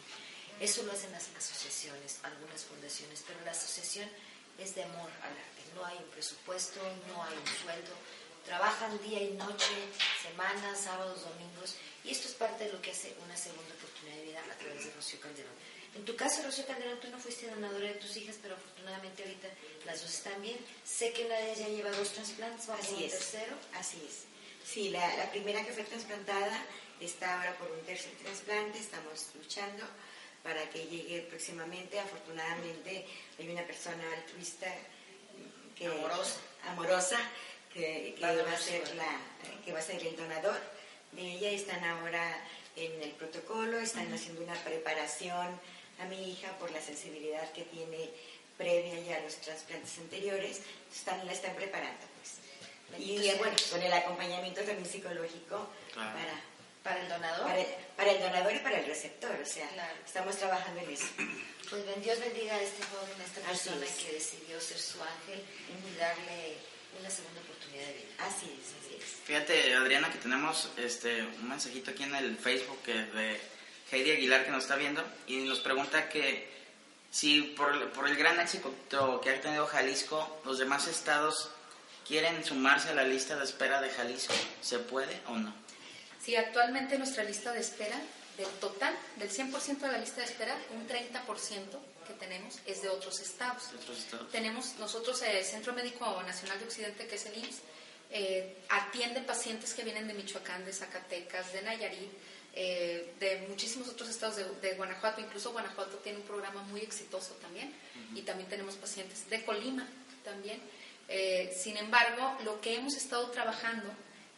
[0.59, 4.09] Eso lo hacen las asociaciones, algunas fundaciones, pero la asociación
[4.57, 5.61] es de amor al arte.
[5.73, 7.93] No hay un presupuesto, no hay un sueldo.
[8.49, 9.75] Trabajan día y noche,
[10.23, 11.75] semanas, sábados, domingos.
[12.03, 14.85] Y esto es parte de lo que hace una segunda oportunidad de vida a través
[14.85, 15.53] de Rocío Calderón.
[15.93, 19.49] En tu caso, Rocío Calderón, tú no fuiste donadora de tus hijas, pero afortunadamente ahorita
[19.85, 20.57] las dos están bien.
[20.83, 23.11] Sé que una de ellas ya lleva dos trasplantes, vamos Así es.
[23.11, 23.55] tercero.
[23.75, 24.23] Así es.
[24.67, 26.65] Sí, la, la primera que fue trasplantada
[26.99, 29.85] está ahora por un tercer trasplante, estamos luchando
[30.41, 31.99] para que llegue próximamente.
[31.99, 33.05] Afortunadamente
[33.37, 34.73] hay una persona altruista
[35.75, 36.39] que, Amorosa.
[36.65, 37.19] amorosa,
[37.73, 39.19] que, que Va a va ser la,
[39.65, 40.59] que va a ser el donador
[41.11, 41.49] de ella.
[41.51, 42.37] Están ahora
[42.75, 45.59] en el protocolo, están haciendo una preparación
[45.99, 48.09] a mi hija por la sensibilidad que tiene
[48.57, 50.61] previa ya a los trasplantes anteriores.
[50.93, 52.99] Están, la están preparando, pues.
[52.99, 56.11] Y sea bueno, con el acompañamiento también psicológico Claro.
[56.17, 56.41] para,
[56.83, 57.45] Para el donador.
[57.45, 59.35] para, el, para el donador y para el receptor.
[59.41, 59.93] O sea, Claro.
[60.05, 61.05] estamos trabajando en eso.
[61.69, 63.91] Pues Dios bendiga a este joven, a esta persona es.
[63.91, 65.43] que decidió ser su ángel
[65.85, 66.55] y darle
[66.99, 68.07] una segunda oportunidad de vida.
[68.19, 69.03] Así es, así es.
[69.25, 73.39] Fíjate, Adriana, que tenemos este un mensajito aquí en el Facebook que de
[73.91, 76.49] Heidi Aguilar que nos está viendo y nos pregunta que
[77.11, 78.73] si por, por el gran éxito
[79.21, 81.49] que ha tenido Jalisco, los demás estados
[82.07, 85.53] quieren sumarse a la lista de espera de Jalisco, ¿se puede o no?
[86.21, 87.99] Sí, actualmente nuestra lista de espera,
[88.37, 91.79] del total, del 100% de la lista de espera, un 30%
[92.09, 93.71] que tenemos es de otros estados.
[93.71, 94.31] ¿De otros estados?
[94.31, 97.61] Tenemos nosotros el Centro Médico Nacional de Occidente, que es el IMSS,
[98.11, 102.11] eh, atiende pacientes que vienen de Michoacán, de Zacatecas, de Nayarit,
[102.55, 105.21] eh, de muchísimos otros estados de, de Guanajuato.
[105.21, 107.71] Incluso Guanajuato tiene un programa muy exitoso también.
[108.15, 109.87] Y también tenemos pacientes de Colima
[110.23, 110.59] también.
[111.07, 113.89] Eh, sin embargo, lo que hemos estado trabajando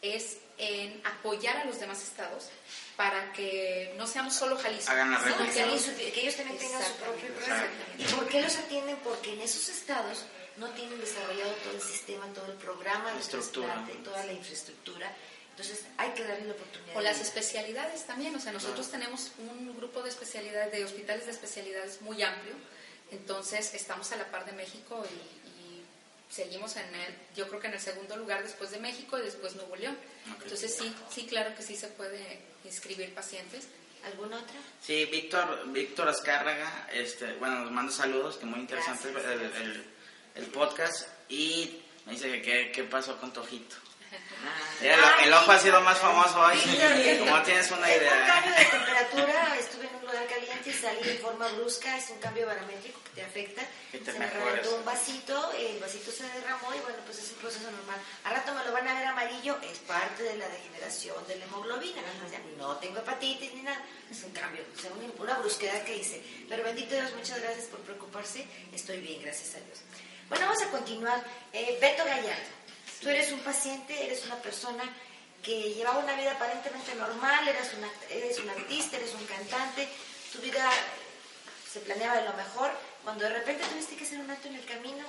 [0.02, 2.48] es en apoyar a los demás estados
[2.96, 5.52] para que no seamos solo Jalisco, Hagan la sino red.
[6.12, 7.66] que, ellos también tengan su propio programa.
[7.98, 8.96] ¿Y por qué los atienden?
[8.98, 10.24] Porque en esos estados
[10.56, 13.72] no tienen desarrollado todo el sistema, todo el programa de Estructura.
[13.72, 15.16] trasplante, toda la infraestructura.
[15.50, 16.96] Entonces hay que darle la oportunidad.
[16.96, 21.32] O las especialidades también, o sea, nosotros tenemos un grupo de especialidades, de hospitales de
[21.32, 22.54] especialidades muy amplio,
[23.10, 25.41] entonces estamos a la par de México y
[26.32, 29.54] seguimos en el, yo creo que en el segundo lugar después de México y después
[29.54, 29.96] Nuevo León.
[30.42, 33.68] Entonces sí, sí, claro que sí se puede inscribir pacientes.
[34.04, 34.54] ¿Alguna otra?
[34.84, 39.52] Sí, Víctor, Víctor Azcárraga, este, bueno, nos manda saludos, que muy interesante el, Gracias,
[40.34, 43.76] el- podcast y me dice que qué- qué pasó con Tojito.
[44.44, 44.84] Ah,
[45.22, 46.58] el, el ojo ha sido más famoso hoy,
[47.20, 48.26] como tienes una un idea.
[48.26, 50.01] cambio de temperatura, estuve en un
[50.72, 53.62] y salí de forma brusca, es un cambio barométrico que te afecta.
[53.90, 57.38] Te se me reventó un vasito, el vasito se derramó y bueno, pues es un
[57.38, 58.00] proceso normal.
[58.24, 61.44] A rato me lo van a ver amarillo, es parte de la degeneración de la
[61.44, 62.00] hemoglobina.
[62.24, 65.96] O sea, no tengo hepatitis ni nada, es un cambio, o sea, una, brusquedad que
[65.96, 66.22] hice.
[66.48, 69.80] Pero bendito Dios, muchas gracias por preocuparse, estoy bien, gracias a Dios.
[70.28, 71.22] Bueno, vamos a continuar.
[71.52, 72.52] Eh, Beto Gallardo,
[73.00, 74.84] tú eres un paciente, eres una persona
[75.42, 79.88] que llevaba una vida aparentemente normal, eras una, eres un artista, eres un cantante,
[80.32, 80.70] tu vida
[81.70, 82.70] se planeaba de lo mejor,
[83.04, 85.04] cuando de repente tuviste que hacer un acto en el camino,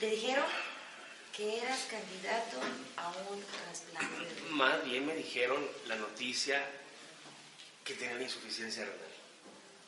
[0.00, 0.44] te dijeron
[1.36, 2.58] que eras candidato
[2.96, 4.42] a un trasplante.
[4.50, 6.64] Más bien me dijeron la noticia
[7.84, 8.98] que tenían insuficiencia renal.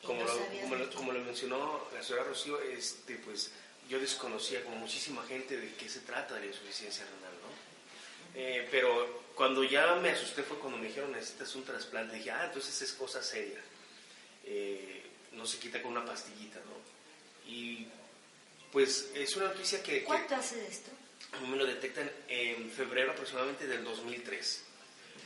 [0.03, 3.51] Como, no lo, como, lo- como lo mencionó la señora Rocío, este, pues
[3.89, 8.41] yo desconocía como muchísima gente de qué se trata de la insuficiencia renal, ¿no?
[8.41, 12.17] Eh, pero cuando ya me asusté fue cuando me dijeron necesitas un trasplante.
[12.17, 13.61] Dije, ah, entonces es cosa seria.
[14.53, 17.49] Eh, no se quita con una pastillita, ¿no?
[17.51, 17.87] Y
[18.73, 20.91] pues es una noticia que, que ¿Cuánto hace de esto?
[21.33, 24.63] a mí me lo detectan en febrero aproximadamente del 2003.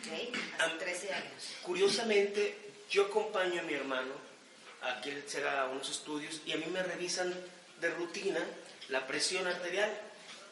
[0.01, 1.55] Ok, hace 13 años.
[1.62, 2.59] Curiosamente,
[2.91, 4.12] yo acompaño a mi hermano
[4.83, 7.35] a que él se haga unos estudios y a mí me revisan
[7.81, 8.41] de rutina
[8.91, 9.91] la presión arterial.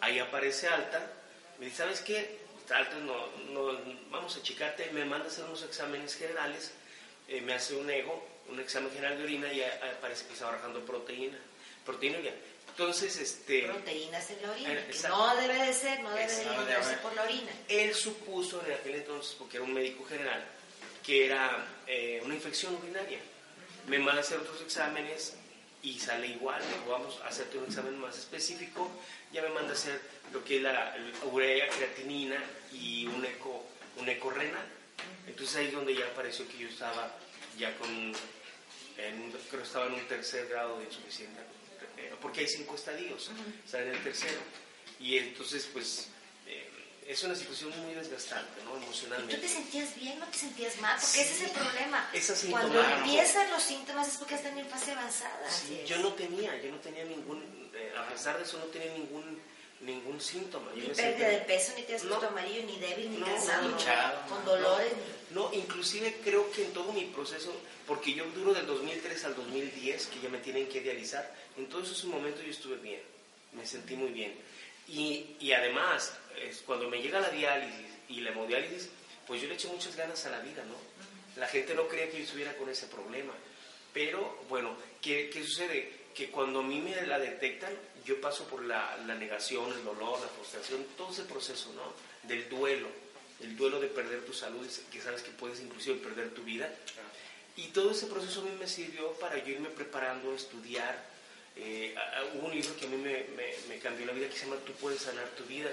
[0.00, 1.12] Ahí aparece alta.
[1.58, 2.38] Me dice, ¿sabes qué?
[2.58, 3.78] Está alta, no, no,
[4.10, 4.90] vamos a checarte.
[4.92, 6.72] Me manda a hacer unos exámenes generales.
[7.28, 10.84] eh, me hace un ego, un examen general de orina y aparece que está bajando
[10.84, 11.38] proteína.
[11.84, 12.34] Proteína ya.
[12.68, 15.16] Entonces, este, Proteínas en la orina, que exacto.
[15.16, 17.52] no debe de ser, no debe de eliminarse por la orina.
[17.68, 20.42] él supuso en aquel entonces, porque era un médico general,
[21.04, 23.18] que era eh, una infección urinaria.
[23.88, 25.34] Me manda a hacer otros exámenes
[25.82, 26.62] y sale igual.
[26.62, 28.90] Digo, vamos a hacerte un examen más específico.
[29.32, 30.00] Ya me manda a hacer
[30.32, 32.42] lo que es la, la urea, creatinina
[32.72, 34.66] y un eco, un eco renal.
[35.26, 37.12] Entonces ahí es donde ya apareció que yo estaba
[37.58, 38.12] ya con,
[39.08, 41.42] en creo que estaba en un tercer grado de insuficiencia,
[41.96, 43.30] eh, porque hay cinco estadios,
[43.64, 44.40] estaba en el tercero.
[45.00, 46.08] Y entonces, pues,
[46.46, 46.68] eh,
[47.06, 48.70] es una situación muy desgastante, ¿no?
[48.70, 49.48] ¿Y tú te Emocionalmente.
[49.48, 50.98] sentías bien no te sentías mal?
[51.00, 52.10] Porque ese es el problema.
[52.12, 55.50] Es Cuando empiezan los síntomas es porque están en fase avanzada.
[55.50, 58.92] Sí, yo no tenía, yo no tenía ningún, eh, a pesar de eso no tenía
[58.92, 59.40] ningún,
[59.82, 60.70] ningún síntoma.
[60.74, 62.16] Ni pérdida de peso, ni te has No.
[62.16, 64.92] amarillo, ni débil, ni No, cansado, no, hinchado, con dolores.
[65.30, 67.54] No, inclusive creo que en todo mi proceso,
[67.86, 71.90] porque yo duro del 2003 al 2010, que ya me tienen que dializar, en todos
[71.90, 73.00] esos momentos yo estuve bien,
[73.52, 74.34] me sentí muy bien.
[74.88, 78.88] Y, y además, es cuando me llega la diálisis y la hemodiálisis,
[79.26, 80.74] pues yo le eché muchas ganas a la vida, ¿no?
[81.40, 83.32] La gente no creía que yo estuviera con ese problema.
[83.94, 86.02] Pero, bueno, ¿qué, qué sucede?
[86.14, 87.72] que cuando a mí me la detectan,
[88.04, 91.92] yo paso por la, la negación, el dolor, la frustración, todo ese proceso, ¿no?
[92.28, 92.88] Del duelo,
[93.40, 96.72] el duelo de perder tu salud, que sabes que puedes inclusive perder tu vida.
[97.56, 101.10] Y todo ese proceso a mí me sirvió para yo irme preparando, estudiar.
[101.56, 101.94] Eh,
[102.34, 104.56] hubo un libro que a mí me, me, me, cambió la vida que se llama
[104.64, 105.70] Tú puedes sanar tu vida.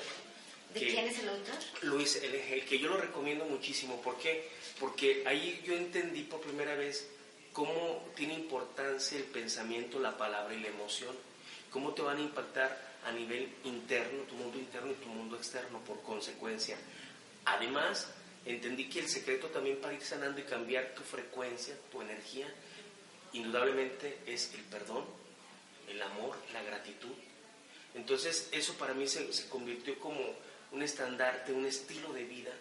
[0.73, 1.55] ¿De quién es el autor?
[1.81, 4.01] Luis L.G., que yo lo recomiendo muchísimo.
[4.01, 4.49] ¿Por qué?
[4.79, 7.07] Porque ahí yo entendí por primera vez
[7.53, 11.15] cómo tiene importancia el pensamiento, la palabra y la emoción.
[11.71, 15.79] Cómo te van a impactar a nivel interno, tu mundo interno y tu mundo externo
[15.79, 16.77] por consecuencia.
[17.45, 18.07] Además,
[18.45, 22.47] entendí que el secreto también para ir sanando y cambiar tu frecuencia, tu energía,
[23.33, 25.05] indudablemente es el perdón,
[25.87, 27.15] el amor, la gratitud.
[27.95, 30.19] Entonces, eso para mí se, se convirtió como
[30.71, 32.51] un estandarte, un estilo de vida,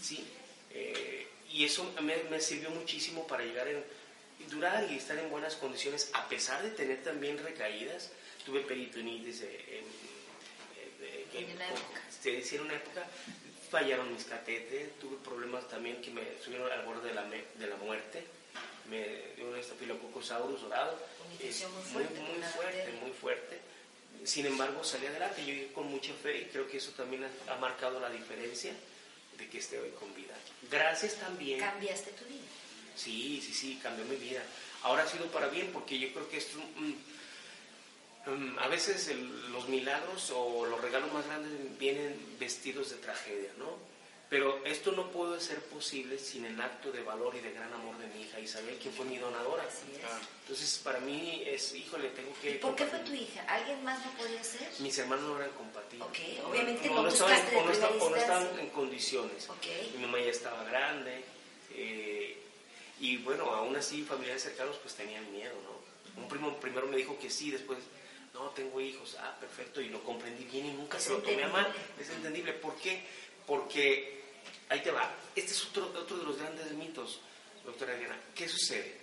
[0.00, 0.26] ¿sí?
[0.70, 3.84] Eh, y eso me, me, sirvió muchísimo para llegar en
[4.50, 8.10] durar y estar en buenas condiciones, a pesar de tener también recaídas.
[8.44, 9.84] Tuve peritonitis en, en,
[11.32, 12.00] en, en una época.
[12.24, 13.06] en una época
[13.74, 17.74] fallaron mis catéteres, tuve problemas también que me subieron al borde de la, de la
[17.76, 18.22] muerte,
[18.88, 20.96] me dio un estafilococcus aureus dorado,
[21.40, 23.58] es muy fuerte, muy, muy fuerte, muy fuerte.
[24.22, 27.52] Sin embargo, salí adelante, yo llegué con mucha fe y creo que eso también ha,
[27.52, 28.72] ha, marcado la diferencia
[29.36, 30.34] de que esté hoy con vida.
[30.70, 31.58] Gracias también.
[31.58, 32.46] ¿Cambiaste tu vida?
[32.94, 34.42] Sí, sí, sí, cambió mi vida.
[34.84, 36.58] Ahora ha sido para bien porque yo creo que esto...
[38.58, 43.94] a veces el, los milagros o los regalos más grandes vienen vestidos de tragedia, ¿no?
[44.30, 47.96] Pero esto no puede ser posible sin el acto de valor y de gran amor
[47.98, 49.62] de mi hija Isabel, que fue mi donadora.
[49.62, 50.00] Así es.
[50.42, 52.52] Entonces, para mí es, híjole, tengo que...
[52.52, 53.42] ¿Y por qué fue tu hija?
[53.46, 54.68] ¿Alguien más no podía ser?
[54.80, 56.08] Mis hermanos no eran compatibles.
[56.08, 56.18] Ok,
[56.50, 59.48] obviamente no, no, no buscaste estaban, de o no, estaban, o no estaban en condiciones.
[59.50, 59.66] Ok.
[59.94, 61.22] Mi mamá ya estaba grande.
[61.74, 62.38] eh,
[63.00, 66.22] y bueno, aún así, familiares cercanos pues tenían miedo, ¿no?
[66.22, 67.78] Un primo primero me dijo que sí, después,
[68.34, 69.16] no, tengo hijos.
[69.20, 71.72] Ah, perfecto, y lo comprendí bien y nunca se lo tomé a mal.
[71.98, 72.52] Es entendible.
[72.52, 73.02] ¿Por qué?
[73.46, 74.22] Porque,
[74.68, 77.20] ahí te va, este es otro, otro de los grandes mitos,
[77.64, 78.18] doctora Diana.
[78.34, 79.02] ¿Qué sucede?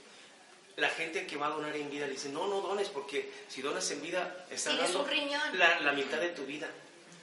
[0.75, 3.61] La gente que va a donar en vida le dice, no, no dones, porque si
[3.61, 5.57] donas en vida, estás dando un riñón.
[5.57, 6.69] la, la mitad de tu vida.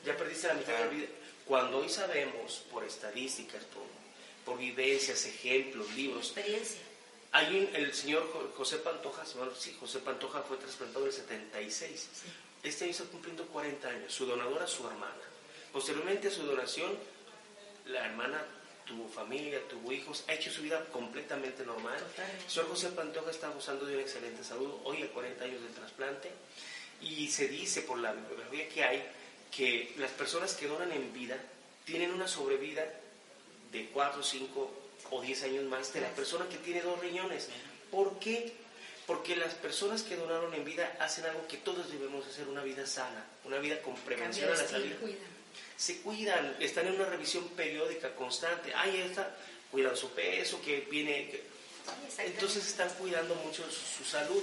[0.05, 1.09] Ya perdiste la mitad de tu vida.
[1.45, 3.85] Cuando hoy sabemos, por estadísticas, por,
[4.45, 6.81] por vivencias, ejemplos, libros, Experiencia.
[7.33, 9.25] Hay un- el señor Jo- José Pantoja,
[9.59, 12.09] sí, José Pantoja fue trasplantado en el 76.
[12.63, 14.13] Este año está cumpliendo 40 años.
[14.13, 15.15] Su donadora, su hermana.
[15.73, 16.97] Posteriormente a su donación,
[17.87, 18.43] la hermana
[18.87, 21.99] tuvo familia, tuvo hijos, ha hecho su vida completamente normal.
[21.99, 22.45] Totalmente.
[22.45, 25.73] El señor José Pantoja está gozando de una excelente salud, hoy a 40 años del
[25.75, 26.31] trasplante,
[27.03, 29.05] y se dice por la bibliografía que hay
[29.55, 31.39] que las personas que donan en vida
[31.85, 32.85] tienen una sobrevida
[33.73, 34.71] de 4, 5
[35.11, 37.49] o 10 años más de la persona que tiene dos riñones.
[37.91, 38.53] ¿Por qué?
[39.07, 42.87] Porque las personas que donaron en vida hacen algo que todos debemos hacer, una vida
[42.87, 44.85] sana, una vida con prevención a la salud
[45.77, 48.75] se cuidan, están en una revisión periódica constante.
[48.75, 49.35] Ahí está,
[49.71, 51.31] cuidan su peso, que viene.
[51.31, 51.43] que-
[52.27, 54.43] entonces están cuidando mucho su, su salud,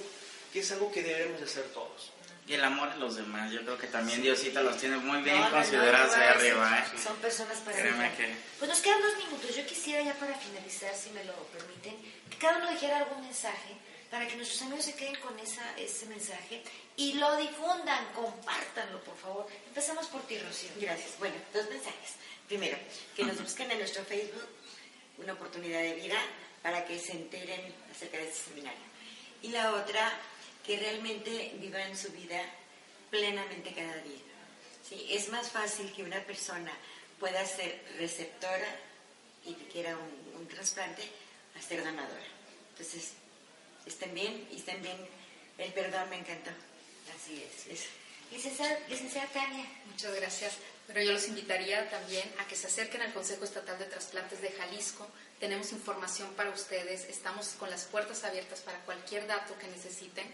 [0.51, 2.09] que es algo que debemos de hacer todos.
[2.47, 5.35] Y el amor a los demás, yo creo que también Diosita los tiene muy bien
[5.35, 6.97] No, no, no, considerados no, ahí arriba, ¿eh?
[7.01, 7.75] Son personas para
[8.15, 9.55] que- Pues nos quedan dos minutos.
[9.55, 11.95] Yo quisiera ya para finalizar, si me lo permiten,
[12.29, 13.73] que cada uno dijera algún mensaje
[14.11, 16.61] para que nuestros amigos se queden con esa, ese mensaje
[16.97, 19.47] y lo difundan, compártanlo, por favor.
[19.67, 20.69] Empezamos por ti, Rocío.
[20.79, 21.17] Gracias.
[21.17, 22.11] Bueno, dos mensajes.
[22.47, 22.77] Primero,
[23.15, 24.47] que nos busquen en nuestro Facebook
[25.17, 26.19] una oportunidad de vida
[26.61, 28.85] para que se enteren acerca de este seminario.
[29.41, 30.11] Y la otra,
[30.66, 32.41] que realmente vivan su vida
[33.09, 34.22] plenamente cada día.
[34.88, 35.07] ¿Sí?
[35.09, 36.72] Es más fácil que una persona
[37.20, 38.68] pueda ser receptora
[39.45, 41.03] y quiera un, un trasplante
[41.57, 42.26] a ser donadora.
[42.72, 43.11] Entonces,
[43.86, 44.97] estén bien y estén bien.
[45.57, 46.51] El perdón me encantó.
[47.16, 47.68] Así es.
[47.68, 47.86] Es-
[48.32, 49.66] Licenciada, licenciada Tania.
[49.86, 50.53] Muchas gracias.
[50.88, 54.49] Pero yo los invitaría también a que se acerquen al Consejo Estatal de Trasplantes de
[54.51, 55.07] Jalisco.
[55.45, 57.03] Tenemos información para ustedes.
[57.07, 60.25] Estamos con las puertas abiertas para cualquier dato que necesiten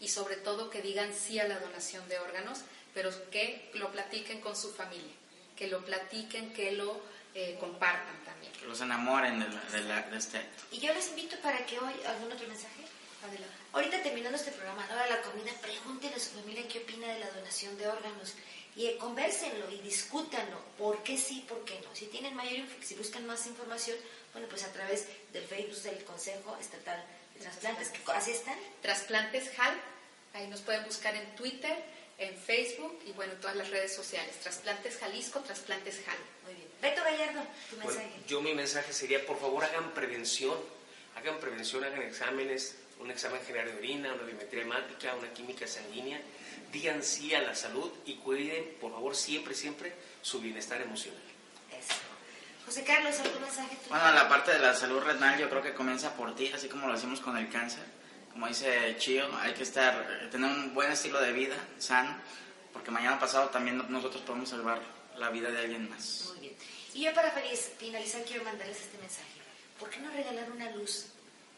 [0.00, 2.60] y sobre todo que digan sí a la donación de órganos,
[2.94, 5.12] pero que lo platiquen con su familia,
[5.54, 6.98] que lo platiquen, que lo
[7.34, 8.54] eh, compartan también.
[8.54, 10.62] Que los enamoren de, la- de, la- de este acto.
[10.72, 12.84] Y yo les invito para que hoy, ¿algún otro mensaje?
[13.22, 13.54] Adelante.
[13.74, 16.78] Ahorita terminando este programa, a la hora de la comida, pregúntenle a su familia qué
[16.78, 18.32] opina de la donación de órganos
[18.76, 20.58] y eh, convérsenlo y discútanlo.
[20.78, 21.94] ¿Por qué sí, por qué no?
[21.94, 23.96] Si tienen mayor, si buscan más información,
[24.32, 27.04] bueno, pues a través del Facebook del Consejo Estatal
[27.34, 28.58] de Trasplantes, que así están.
[28.82, 29.74] Trasplantes HAL,
[30.34, 31.76] ahí nos pueden buscar en Twitter,
[32.18, 34.34] en Facebook y bueno, en todas las redes sociales.
[34.40, 36.18] Trasplantes Jalisco, Trasplantes HAL.
[36.44, 36.68] Muy bien.
[36.82, 38.20] Beto Gallardo, tu Bueno, mensaje.
[38.26, 40.58] yo mi mensaje sería, por favor, hagan prevención,
[41.16, 46.20] hagan prevención, hagan exámenes, un examen general de orina, una biometría hemática, una química sanguínea.
[46.72, 51.20] Digan sí a la salud y cuiden, por favor, siempre, siempre su bienestar emocional.
[51.70, 51.94] Eso.
[52.66, 53.76] José Carlos, ¿algún mensaje?
[53.88, 56.86] Bueno, la parte de la salud renal yo creo que comienza por ti, así como
[56.88, 57.84] lo hacemos con el cáncer.
[58.32, 62.16] Como dice Chío, hay que estar, tener un buen estilo de vida, sano,
[62.72, 64.80] porque mañana pasado también nosotros podemos salvar
[65.16, 66.24] la vida de alguien más.
[66.30, 66.56] Muy bien.
[66.94, 69.28] Y yo para finalizar quiero mandarles este mensaje.
[69.78, 71.06] ¿Por qué no regalar una luz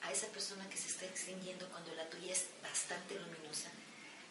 [0.06, 3.70] a esa persona que se está extinguiendo cuando la tuya es bastante luminosa?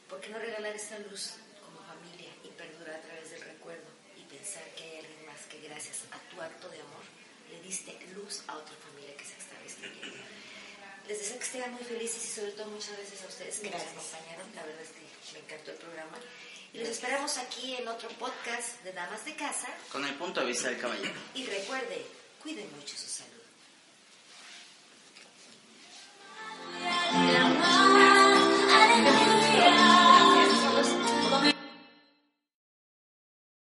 [0.09, 4.23] ¿Por qué no regalar esa luz como familia y perdurar a través del recuerdo y
[4.23, 7.03] pensar que hay alguien más que gracias a tu acto de amor
[7.51, 10.17] le diste luz a otra familia que se está extinguiendo?
[11.07, 13.93] Les deseo que estén muy felices y sobre todo muchas gracias a ustedes que Gracias.
[13.93, 14.55] nos acompañaron.
[14.55, 16.17] La verdad es que me encantó el programa.
[16.73, 19.67] Y los esperamos aquí en otro podcast de Damas de Casa.
[19.91, 21.13] Con el punto de vista del caballero.
[21.35, 22.05] Y recuerde,
[22.41, 23.34] cuide mucho su salud.
[28.77, 29.14] I didn't